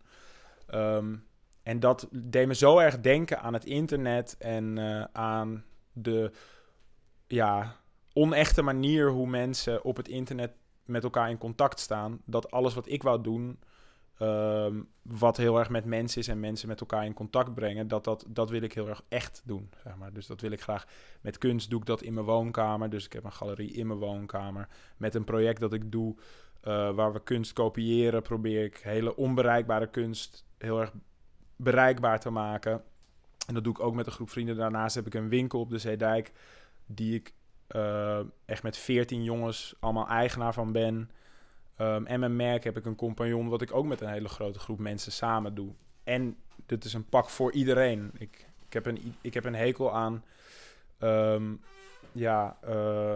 Ehm, 0.67 1.15
en 1.63 1.79
dat 1.79 2.07
deed 2.11 2.47
me 2.47 2.55
zo 2.55 2.77
erg 2.77 2.99
denken 2.99 3.41
aan 3.41 3.53
het 3.53 3.65
internet 3.65 4.35
en 4.39 4.77
eh, 4.77 5.03
aan 5.11 5.65
de... 5.93 6.31
Ja, 7.27 7.79
onechte 8.13 8.61
manier 8.61 9.09
hoe 9.09 9.27
mensen 9.27 9.83
op 9.83 9.97
het 9.97 10.07
internet 10.07 10.51
met 10.85 11.03
elkaar 11.03 11.29
in 11.29 11.37
contact 11.37 11.79
staan. 11.79 12.21
Dat 12.25 12.51
alles 12.51 12.73
wat 12.73 12.89
ik 12.89 13.03
wou 13.03 13.21
doen, 13.21 13.59
ehm, 14.17 14.81
wat 15.01 15.37
heel 15.37 15.59
erg 15.59 15.69
met 15.69 15.85
mensen 15.85 16.21
is 16.21 16.27
en 16.27 16.39
mensen 16.39 16.67
met 16.67 16.79
elkaar 16.79 17.05
in 17.05 17.13
contact 17.13 17.53
brengen, 17.53 17.87
dat, 17.87 18.03
dat, 18.03 18.25
dat 18.27 18.49
wil 18.49 18.61
ik 18.61 18.73
heel 18.73 18.87
erg 18.87 19.01
echt 19.07 19.41
doen. 19.45 19.69
Zeg 19.83 19.95
maar. 19.95 20.13
Dus 20.13 20.27
dat 20.27 20.41
wil 20.41 20.51
ik 20.51 20.61
graag. 20.61 20.85
Met 21.21 21.37
kunst 21.37 21.69
doe 21.69 21.79
ik 21.79 21.85
dat 21.85 22.01
in 22.01 22.13
mijn 22.13 22.25
woonkamer. 22.25 22.89
Dus 22.89 23.05
ik 23.05 23.13
heb 23.13 23.23
een 23.23 23.33
galerie 23.33 23.71
in 23.71 23.87
mijn 23.87 23.99
woonkamer. 23.99 24.67
Met 24.97 25.15
een 25.15 25.23
project 25.23 25.59
dat 25.59 25.73
ik 25.73 25.91
doe 25.91 26.15
eh, 26.61 26.91
waar 26.91 27.13
we 27.13 27.23
kunst 27.23 27.53
kopiëren, 27.53 28.21
probeer 28.21 28.63
ik 28.63 28.77
hele 28.77 29.15
onbereikbare 29.15 29.89
kunst 29.89 30.45
heel 30.57 30.79
erg 30.79 30.91
bereikbaar 31.55 32.19
te 32.19 32.29
maken. 32.29 32.83
En 33.47 33.53
dat 33.53 33.63
doe 33.63 33.73
ik 33.73 33.79
ook 33.79 33.95
met 33.95 34.05
een 34.05 34.11
groep 34.11 34.29
vrienden. 34.29 34.55
Daarnaast 34.55 34.95
heb 34.95 35.05
ik 35.05 35.13
een 35.13 35.29
winkel 35.29 35.59
op 35.59 35.69
de 35.69 35.77
Zeedijk, 35.77 36.31
die 36.85 37.15
ik 37.15 37.33
eh, 37.71 38.19
echt 38.45 38.63
met 38.63 38.77
14 38.77 39.23
jongens 39.23 39.75
allemaal 39.79 40.07
eigenaar 40.07 40.53
van 40.53 40.71
ben. 40.71 41.11
Ehm, 41.75 42.05
en 42.05 42.19
mijn 42.19 42.35
merk 42.35 42.63
heb 42.63 42.77
ik 42.77 42.85
een 42.85 42.95
compagnon, 42.95 43.49
wat 43.49 43.61
ik 43.61 43.73
ook 43.73 43.85
met 43.85 44.01
een 44.01 44.09
hele 44.09 44.29
grote 44.29 44.59
groep 44.59 44.79
mensen 44.79 45.11
samen 45.11 45.55
doe. 45.55 45.73
En 46.03 46.37
dit 46.65 46.83
is 46.83 46.93
een 46.93 47.09
pak 47.09 47.29
voor 47.29 47.51
iedereen. 47.51 48.11
Ik, 48.17 48.47
ik, 48.67 48.73
heb, 48.73 48.85
een, 48.85 49.15
ik 49.21 49.33
heb 49.33 49.45
een 49.45 49.55
hekel 49.55 49.93
aan. 49.93 50.23
ehm, 50.97 51.55
ja, 52.11 52.57
eh, 52.61 53.15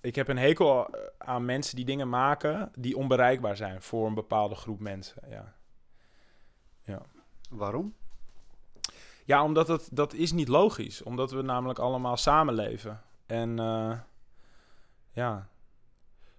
ik 0.00 0.14
heb 0.14 0.28
een 0.28 0.38
hekel 0.38 0.94
aan 1.18 1.44
mensen 1.44 1.76
die 1.76 1.84
dingen 1.84 2.08
maken 2.08 2.72
die 2.78 2.96
onbereikbaar 2.96 3.56
zijn 3.56 3.82
voor 3.82 4.06
een 4.06 4.14
bepaalde 4.14 4.54
groep 4.54 4.80
mensen. 4.80 5.22
Ja. 5.28 5.54
Waarom? 7.50 7.94
Ja, 9.30 9.44
omdat 9.44 9.68
het, 9.68 9.88
dat 9.92 10.14
is 10.14 10.32
niet 10.32 10.48
logisch. 10.48 11.02
Omdat 11.02 11.30
we 11.30 11.42
namelijk 11.42 11.78
allemaal 11.78 12.16
samenleven. 12.16 13.00
En 13.26 13.58
eh, 13.58 13.98
ja. 15.12 15.48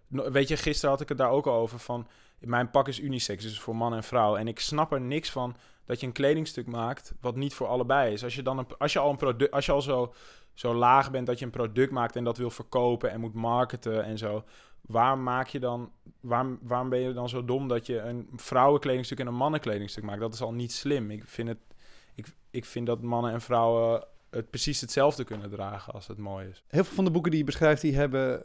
Weet 0.07 0.47
je, 0.47 0.57
gisteren 0.57 0.89
had 0.89 1.01
ik 1.01 1.09
het 1.09 1.17
daar 1.17 1.29
ook 1.29 1.47
al 1.47 1.59
over 1.59 1.79
van... 1.79 2.07
Mijn 2.39 2.69
pak 2.69 2.87
is 2.87 2.99
unisex, 2.99 3.43
dus 3.43 3.59
voor 3.59 3.75
man 3.75 3.93
en 3.93 4.03
vrouw. 4.03 4.35
En 4.35 4.47
ik 4.47 4.59
snap 4.59 4.91
er 4.91 5.01
niks 5.01 5.29
van 5.29 5.55
dat 5.85 5.99
je 5.99 6.05
een 6.05 6.13
kledingstuk 6.13 6.67
maakt 6.67 7.13
wat 7.21 7.35
niet 7.35 7.53
voor 7.53 7.67
allebei 7.67 8.13
is. 8.13 8.23
Als 8.23 8.35
je, 8.35 8.41
dan 8.41 8.57
een, 8.57 8.65
als 8.77 8.93
je 8.93 8.99
al, 8.99 9.09
een 9.09 9.17
product, 9.17 9.51
als 9.51 9.65
je 9.65 9.71
al 9.71 9.81
zo, 9.81 10.13
zo 10.53 10.73
laag 10.73 11.11
bent 11.11 11.27
dat 11.27 11.39
je 11.39 11.45
een 11.45 11.51
product 11.51 11.91
maakt 11.91 12.15
en 12.15 12.23
dat 12.23 12.37
wil 12.37 12.49
verkopen 12.49 13.11
en 13.11 13.19
moet 13.19 13.33
marketen 13.33 14.03
en 14.03 14.17
zo... 14.17 14.43
Waar 14.81 15.17
maak 15.17 15.47
je 15.47 15.59
dan, 15.59 15.91
waarom, 16.19 16.59
waarom 16.61 16.89
ben 16.89 16.99
je 16.99 17.13
dan 17.13 17.29
zo 17.29 17.45
dom 17.45 17.67
dat 17.67 17.85
je 17.85 17.99
een 17.99 18.29
vrouwenkledingstuk 18.35 19.19
en 19.19 19.27
een 19.27 19.33
mannenkledingstuk 19.33 20.03
maakt? 20.03 20.19
Dat 20.19 20.33
is 20.33 20.41
al 20.41 20.53
niet 20.53 20.71
slim. 20.71 21.11
Ik 21.11 21.23
vind 21.25 21.47
het 21.47 21.59
ik, 22.27 22.35
ik 22.49 22.65
vind 22.65 22.85
dat 22.85 23.01
mannen 23.01 23.31
en 23.31 23.41
vrouwen 23.41 24.05
het 24.29 24.49
precies 24.49 24.81
hetzelfde 24.81 25.23
kunnen 25.23 25.49
dragen 25.49 25.93
als 25.93 26.07
het 26.07 26.17
mooi 26.17 26.47
is. 26.47 26.63
Heel 26.67 26.83
veel 26.83 26.95
van 26.95 27.05
de 27.05 27.11
boeken 27.11 27.31
die 27.31 27.39
je 27.39 27.45
beschrijft, 27.45 27.81
die 27.81 27.95
hebben 27.95 28.43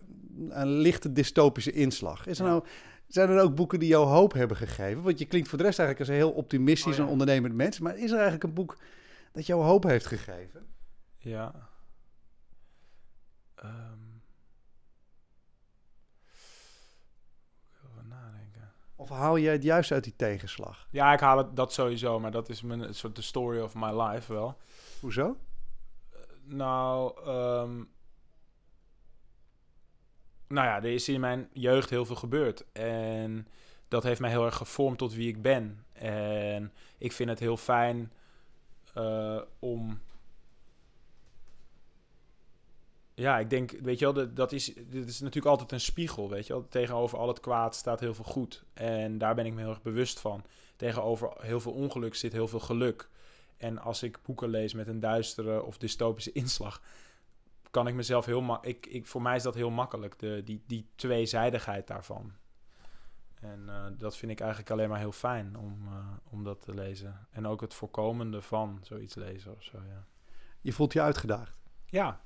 een 0.49 0.69
lichte 0.69 1.12
dystopische 1.12 1.73
inslag. 1.73 2.27
Is 2.27 2.39
er 2.39 2.45
Ja. 2.45 2.51
nou, 2.51 2.65
zijn 3.07 3.29
er 3.31 3.43
ook 3.43 3.55
boeken 3.55 3.79
die 3.79 3.89
jou 3.89 4.07
hoop 4.07 4.33
hebben 4.33 4.57
gegeven? 4.57 5.03
Want 5.03 5.19
je 5.19 5.25
klinkt 5.27 5.49
voor 5.49 5.59
de 5.59 5.65
rest 5.65 5.79
eigenlijk 5.79 6.09
als 6.09 6.19
een 6.19 6.25
heel 6.25 6.37
optimistisch 6.37 6.93
Oh 6.93 6.99
ja. 6.99 7.05
en 7.05 7.11
ondernemend 7.11 7.55
mens. 7.55 7.79
Maar 7.79 7.97
is 7.97 8.11
er 8.11 8.15
eigenlijk 8.15 8.45
een 8.45 8.55
boek 8.55 8.79
dat 9.33 9.47
jou 9.47 9.62
hoop 9.62 9.83
heeft 9.83 10.07
gegeven? 10.07 10.67
Ja. 11.19 11.69
Ehm. 13.55 14.05
Ik 17.73 17.79
wil 17.81 17.91
even 17.97 18.09
nadenken. 18.09 18.73
Of 18.97 19.09
haal 19.09 19.39
jij 19.39 19.53
het 19.53 19.63
juist 19.63 19.93
uit 19.93 20.05
die 20.05 20.17
tegenslag? 20.17 20.87
Ja, 20.91 21.13
ik 21.13 21.21
haal 21.21 21.39
het 21.39 21.57
dat 21.57 21.73
sowieso, 21.73 22.21
maar 22.21 22.31
dat 22.31 22.49
is 22.49 22.63
mijn 22.63 22.95
soort 22.95 23.17
de 23.17 23.23
story 23.23 23.61
of 23.61 23.75
my 23.75 24.03
life 24.03 24.33
wel. 24.33 24.57
Hoezo? 25.01 25.37
Nou, 26.45 27.13
ehm, 27.25 27.83
nou 30.49 30.67
ja, 30.67 30.77
er 30.77 30.93
is 30.93 31.09
in 31.09 31.21
mijn 31.21 31.49
jeugd 31.53 31.91
heel 31.91 32.05
veel 32.05 32.17
gebeurd. 32.17 32.65
En 32.73 33.49
dat 33.89 34.03
heeft 34.03 34.21
mij 34.21 34.31
heel 34.31 34.45
erg 34.45 34.57
gevormd 34.57 34.99
tot 34.99 35.15
wie 35.15 35.29
ik 35.29 35.43
ben. 35.43 35.85
En 35.93 36.73
ik 36.99 37.13
vind 37.13 37.29
het 37.29 37.39
heel 37.39 37.57
fijn 37.57 38.13
eh, 38.95 39.41
om 39.59 40.01
Ja, 43.18 43.38
ik 43.38 43.50
denk, 43.50 43.70
weet 43.70 43.98
je 43.98 44.05
wel, 44.05 44.14
dat, 44.14 44.37
dat 44.37 44.52
is, 44.52 44.74
dit 44.74 45.09
is 45.09 45.20
natuurlijk 45.20 45.46
altijd 45.46 45.72
een 45.72 45.81
spiegel, 45.81 46.31
weet 46.31 46.46
je 46.46 46.52
wel. 46.52 46.68
Tegenover 46.68 47.18
al 47.18 47.29
het 47.29 47.40
kwaad 47.40 47.74
staat 47.74 48.00
heel 48.00 48.14
veel 48.14 48.24
goed. 48.24 48.64
En 48.72 49.18
daar 49.18 49.35
ben 49.35 49.46
ik 49.46 49.52
me 49.52 49.61
heel 49.61 49.70
erg 49.70 49.83
bewust 49.83 50.20
van. 50.20 50.44
Tegenover 50.76 51.33
heel 51.38 51.61
veel 51.61 51.72
ongeluk 51.72 52.14
zit 52.14 52.33
heel 52.33 52.48
veel 52.48 52.61
geluk. 52.61 53.09
En 53.57 53.79
als 53.79 54.02
ik 54.02 54.18
boeken 54.22 54.48
lees 54.48 54.74
met 54.74 54.87
een 54.87 55.00
duistere 55.00 55.62
of 55.62 55.79
dystopische 55.79 56.33
inslag, 56.33 56.83
kan 57.70 57.87
ik 57.87 57.94
mezelf 57.94 58.24
heel 58.24 58.40
makkelijk. 58.40 58.87
Ik, 58.87 58.92
ik, 58.92 59.07
voor 59.07 59.22
mij 59.22 59.37
is 59.37 59.42
dat 59.42 59.55
heel 59.55 59.70
makkelijk, 59.70 60.18
de, 60.18 60.42
die, 60.44 60.62
die 60.66 60.88
tweezijdigheid 60.94 61.87
daarvan. 61.87 62.33
En 63.40 63.64
uh, 63.66 63.87
dat 63.98 64.16
vind 64.16 64.33
ik 64.33 64.40
eigenlijk 64.40 64.70
alleen 64.70 64.88
maar 64.88 64.98
heel 64.98 65.12
fijn 65.12 65.57
om, 65.57 65.83
uh, 65.88 66.07
om 66.31 66.44
dat 66.44 66.61
te 66.61 66.74
lezen. 66.74 67.26
En 67.31 67.46
ook 67.46 67.61
het 67.61 67.74
voorkomende 67.74 68.42
van 68.42 68.79
zoiets 68.83 69.14
lezen 69.14 69.57
of 69.57 69.62
zo, 69.62 69.79
ja. 69.88 70.05
Je 70.61 70.72
voelt 70.72 70.92
je 70.92 71.00
uitgedaagd? 71.00 71.59
Ja, 71.87 72.20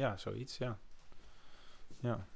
ja, 0.00 0.16
zoiets, 0.16 0.58
ja. 0.58 0.78
Ja. 1.98 2.26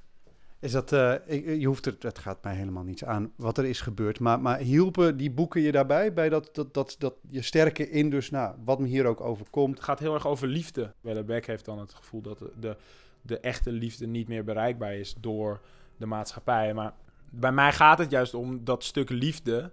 Is 0.58 0.72
dat, 0.72 0.92
uh, 0.92 1.14
je 1.60 1.66
hoeft 1.66 1.84
het, 1.84 2.02
het 2.02 2.18
gaat 2.18 2.42
mij 2.42 2.54
helemaal 2.54 2.82
niets 2.82 3.04
aan 3.04 3.32
wat 3.36 3.58
er 3.58 3.64
is 3.64 3.80
gebeurd, 3.80 4.20
maar, 4.20 4.40
maar 4.40 4.58
hielpen 4.58 5.16
die 5.16 5.30
boeken 5.30 5.60
je 5.60 5.72
daarbij, 5.72 6.12
bij 6.12 6.28
dat, 6.28 6.50
dat, 6.52 6.74
dat, 6.74 6.96
dat 6.98 7.14
je 7.28 7.42
sterke 7.42 7.90
in, 7.90 8.10
dus 8.10 8.30
nou, 8.30 8.54
wat 8.64 8.78
me 8.78 8.86
hier 8.86 9.06
ook 9.06 9.20
overkomt? 9.20 9.74
Het 9.74 9.84
gaat 9.84 9.98
heel 9.98 10.14
erg 10.14 10.26
over 10.26 10.48
liefde. 10.48 10.92
Wellebeck 11.00 11.46
heeft 11.46 11.64
dan 11.64 11.78
het 11.78 11.94
gevoel 11.94 12.20
dat 12.20 12.38
de, 12.38 12.52
de, 12.60 12.76
de 13.22 13.38
echte 13.38 13.72
liefde 13.72 14.06
niet 14.06 14.28
meer 14.28 14.44
bereikbaar 14.44 14.94
is 14.94 15.14
door 15.20 15.60
de 15.96 16.06
maatschappij. 16.06 16.74
Maar 16.74 16.92
bij 17.30 17.52
mij 17.52 17.72
gaat 17.72 17.98
het 17.98 18.10
juist 18.10 18.34
om 18.34 18.64
dat 18.64 18.84
stuk 18.84 19.10
liefde, 19.10 19.70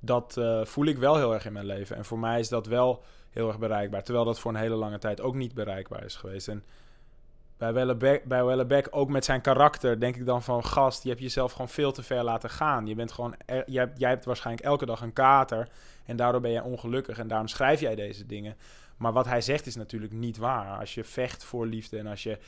dat 0.00 0.36
uh, 0.38 0.64
voel 0.64 0.86
ik 0.86 0.98
wel 0.98 1.16
heel 1.16 1.34
erg 1.34 1.46
in 1.46 1.52
mijn 1.52 1.66
leven. 1.66 1.96
En 1.96 2.04
voor 2.04 2.18
mij 2.18 2.40
is 2.40 2.48
dat 2.48 2.66
wel 2.66 3.02
heel 3.30 3.48
erg 3.48 3.58
bereikbaar, 3.58 4.02
terwijl 4.02 4.24
dat 4.24 4.38
voor 4.38 4.50
een 4.50 4.60
hele 4.60 4.74
lange 4.74 4.98
tijd 4.98 5.20
ook 5.20 5.34
niet 5.34 5.54
bereikbaar 5.54 6.04
is 6.04 6.16
geweest. 6.16 6.48
En 6.48 6.64
bij 7.56 7.72
Wellebeck, 7.72 8.24
bij 8.24 8.44
Wellebeck, 8.44 8.88
ook 8.90 9.08
met 9.08 9.24
zijn 9.24 9.40
karakter, 9.40 10.00
denk 10.00 10.16
ik 10.16 10.26
dan 10.26 10.42
van... 10.42 10.64
gast, 10.64 11.02
je 11.02 11.08
hebt 11.08 11.20
jezelf 11.20 11.52
gewoon 11.52 11.68
veel 11.68 11.92
te 11.92 12.02
ver 12.02 12.24
laten 12.24 12.50
gaan. 12.50 12.86
Je 12.86 12.94
bent 12.94 13.12
gewoon... 13.12 13.34
Er, 13.46 13.70
jij, 13.70 13.82
hebt, 13.82 13.98
jij 13.98 14.08
hebt 14.08 14.24
waarschijnlijk 14.24 14.66
elke 14.66 14.86
dag 14.86 15.00
een 15.00 15.12
kater... 15.12 15.68
en 16.04 16.16
daardoor 16.16 16.40
ben 16.40 16.50
jij 16.50 16.60
ongelukkig 16.60 17.18
en 17.18 17.28
daarom 17.28 17.48
schrijf 17.48 17.80
jij 17.80 17.94
deze 17.94 18.26
dingen. 18.26 18.56
Maar 18.96 19.12
wat 19.12 19.26
hij 19.26 19.40
zegt 19.40 19.66
is 19.66 19.76
natuurlijk 19.76 20.12
niet 20.12 20.36
waar. 20.36 20.78
Als 20.78 20.94
je 20.94 21.04
vecht 21.04 21.44
voor 21.44 21.66
liefde 21.66 21.98
en 21.98 22.06
als 22.06 22.22
je 22.22 22.38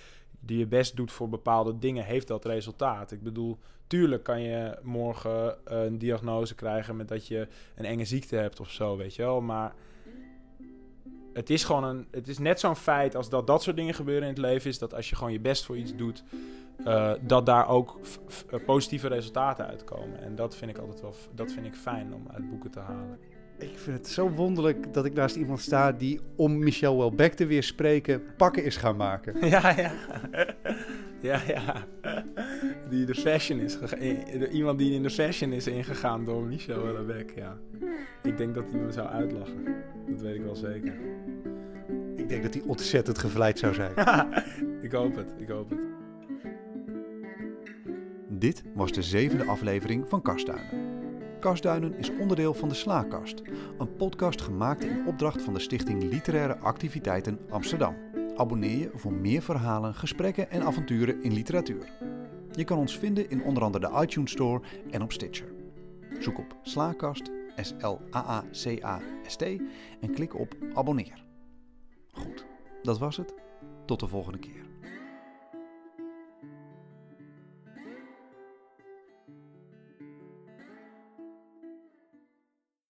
je 0.47 0.66
best 0.66 0.97
doet 0.97 1.12
voor 1.12 1.29
bepaalde 1.29 1.79
dingen... 1.79 2.05
heeft 2.05 2.27
dat 2.27 2.44
resultaat. 2.44 3.12
Ik 3.12 3.23
bedoel, 3.23 3.59
tuurlijk 3.87 4.23
kan 4.23 4.40
je 4.40 4.79
morgen 4.83 5.57
een 5.64 5.99
diagnose 5.99 6.55
krijgen... 6.55 6.97
met 6.97 7.09
dat 7.09 7.27
je 7.27 7.49
een 7.75 7.85
enge 7.85 8.05
ziekte 8.05 8.37
hebt 8.37 8.61
of 8.61 8.71
zo, 8.71 8.97
weet 8.97 9.14
je 9.14 9.23
wel. 9.23 9.40
Maar 9.40 9.75
het 11.38 11.51
is 11.51 11.64
gewoon 11.64 11.85
een. 11.85 12.07
Het 12.11 12.29
is 12.29 12.38
net 12.38 12.61
zo'n 12.61 12.77
feit 12.77 13.16
als 13.16 13.29
dat 13.29 13.46
dat 13.46 13.62
soort 13.62 13.77
dingen 13.77 13.94
gebeuren 13.94 14.22
in 14.22 14.29
het 14.29 14.38
leven 14.38 14.70
is. 14.70 14.79
Dat 14.79 14.94
als 14.94 15.09
je 15.09 15.16
gewoon 15.16 15.33
je 15.33 15.40
best 15.40 15.64
voor 15.64 15.77
iets 15.77 15.96
doet. 15.96 16.22
Uh, 16.87 17.12
dat 17.20 17.46
daar 17.46 17.68
ook 17.68 17.98
positieve 18.66 19.09
resultaten 19.09 19.66
uitkomen. 19.66 20.20
En 20.20 20.35
dat 20.35 20.57
vind 20.57 20.70
ik 20.70 20.79
altijd 20.79 21.01
wel. 21.01 21.14
Dat 21.35 21.53
vind 21.53 21.66
ik 21.66 21.74
fijn 21.74 22.14
om 22.14 22.27
uit 22.31 22.51
boeken 22.51 22.70
te 22.70 22.81
halen. 22.81 23.18
Ik 23.59 23.79
vind 23.79 23.96
het 23.96 24.09
zo 24.09 24.31
wonderlijk 24.31 24.94
dat 24.94 25.05
ik 25.05 25.14
naast 25.14 25.37
iemand 25.37 25.61
sta 25.61 25.92
die 25.92 26.20
om 26.37 26.59
Michel 26.59 26.96
Welbeck 26.96 27.33
te 27.33 27.46
weer 27.46 27.62
spreken 27.62 28.22
pakken 28.37 28.64
is 28.64 28.77
gaan 28.77 28.96
maken. 28.96 29.35
Ja, 29.48 29.77
ja. 29.77 29.92
Ja, 31.20 31.40
ja. 31.46 31.87
Die 32.88 33.07
de 33.07 33.14
fashion 33.14 33.59
is 33.59 33.78
Iemand 34.50 34.78
die 34.78 34.92
in 34.92 35.02
de 35.02 35.11
fashion 35.11 35.52
is 35.52 35.66
ingegaan 35.66 36.24
door 36.24 36.42
Michel 36.42 36.83
Welbeck, 36.83 37.33
ja. 37.37 37.59
Ik 38.22 38.37
denk 38.37 38.54
dat 38.54 38.70
hij 38.70 38.81
me 38.81 38.92
zou 38.92 39.09
uitlachen. 39.09 39.64
Dat 40.09 40.20
weet 40.20 40.35
ik 40.35 40.42
wel 40.42 40.57
zeker. 40.57 40.92
Ik 42.16 42.28
denk 42.28 42.42
dat 42.42 42.54
hij 42.54 42.62
ontzettend 42.66 43.18
gevleid 43.18 43.59
zou 43.59 43.74
zijn. 43.74 43.92
ik 44.87 44.92
hoop 44.92 45.16
het, 45.16 45.35
ik 45.37 45.48
hoop 45.48 45.70
het. 45.70 45.78
Dit 48.28 48.62
was 48.74 48.92
de 48.92 49.02
zevende 49.02 49.44
aflevering 49.44 50.09
van 50.09 50.22
Kastduinen. 50.22 50.96
Kastduinen 51.40 51.98
is 51.98 52.11
onderdeel 52.20 52.54
van 52.54 52.68
de 52.68 52.74
Slaakast, 52.74 53.42
een 53.78 53.96
podcast 53.96 54.40
gemaakt 54.40 54.85
in 54.85 55.07
opdracht 55.07 55.42
van 55.42 55.54
de 55.54 55.61
Stichting 55.61 56.02
Literaire 56.02 56.57
Activiteiten 56.57 57.38
Amsterdam. 57.48 57.94
Abonneer 58.38 58.79
je 58.79 58.90
voor 58.94 59.12
meer 59.12 59.42
verhalen, 59.42 59.94
gesprekken 59.94 60.51
en 60.51 60.62
avonturen 60.62 61.22
in 61.22 61.33
literatuur. 61.33 61.92
Je 62.53 62.64
kan 62.64 62.79
ons 62.79 62.98
vinden 62.98 63.31
in 63.31 63.42
onder 63.42 63.62
andere 63.62 63.88
de 63.90 64.01
iTunes 64.03 64.31
Store 64.31 64.62
en 64.90 65.03
op 65.03 65.12
Stitcher. 65.12 65.53
Zoek 66.18 66.38
op 66.38 66.57
Slaakast, 66.62 67.31
S-L-A-A-C-A-S-T 67.57 69.42
en 70.01 70.14
klik 70.14 70.35
op 70.35 70.57
abonneer. 70.74 71.24
Goed, 72.12 72.46
dat 72.83 72.98
was 72.98 73.16
het. 73.16 73.35
Tot 73.85 74.01
de 74.01 74.07
volgende 74.07 74.38
keer. 74.38 74.67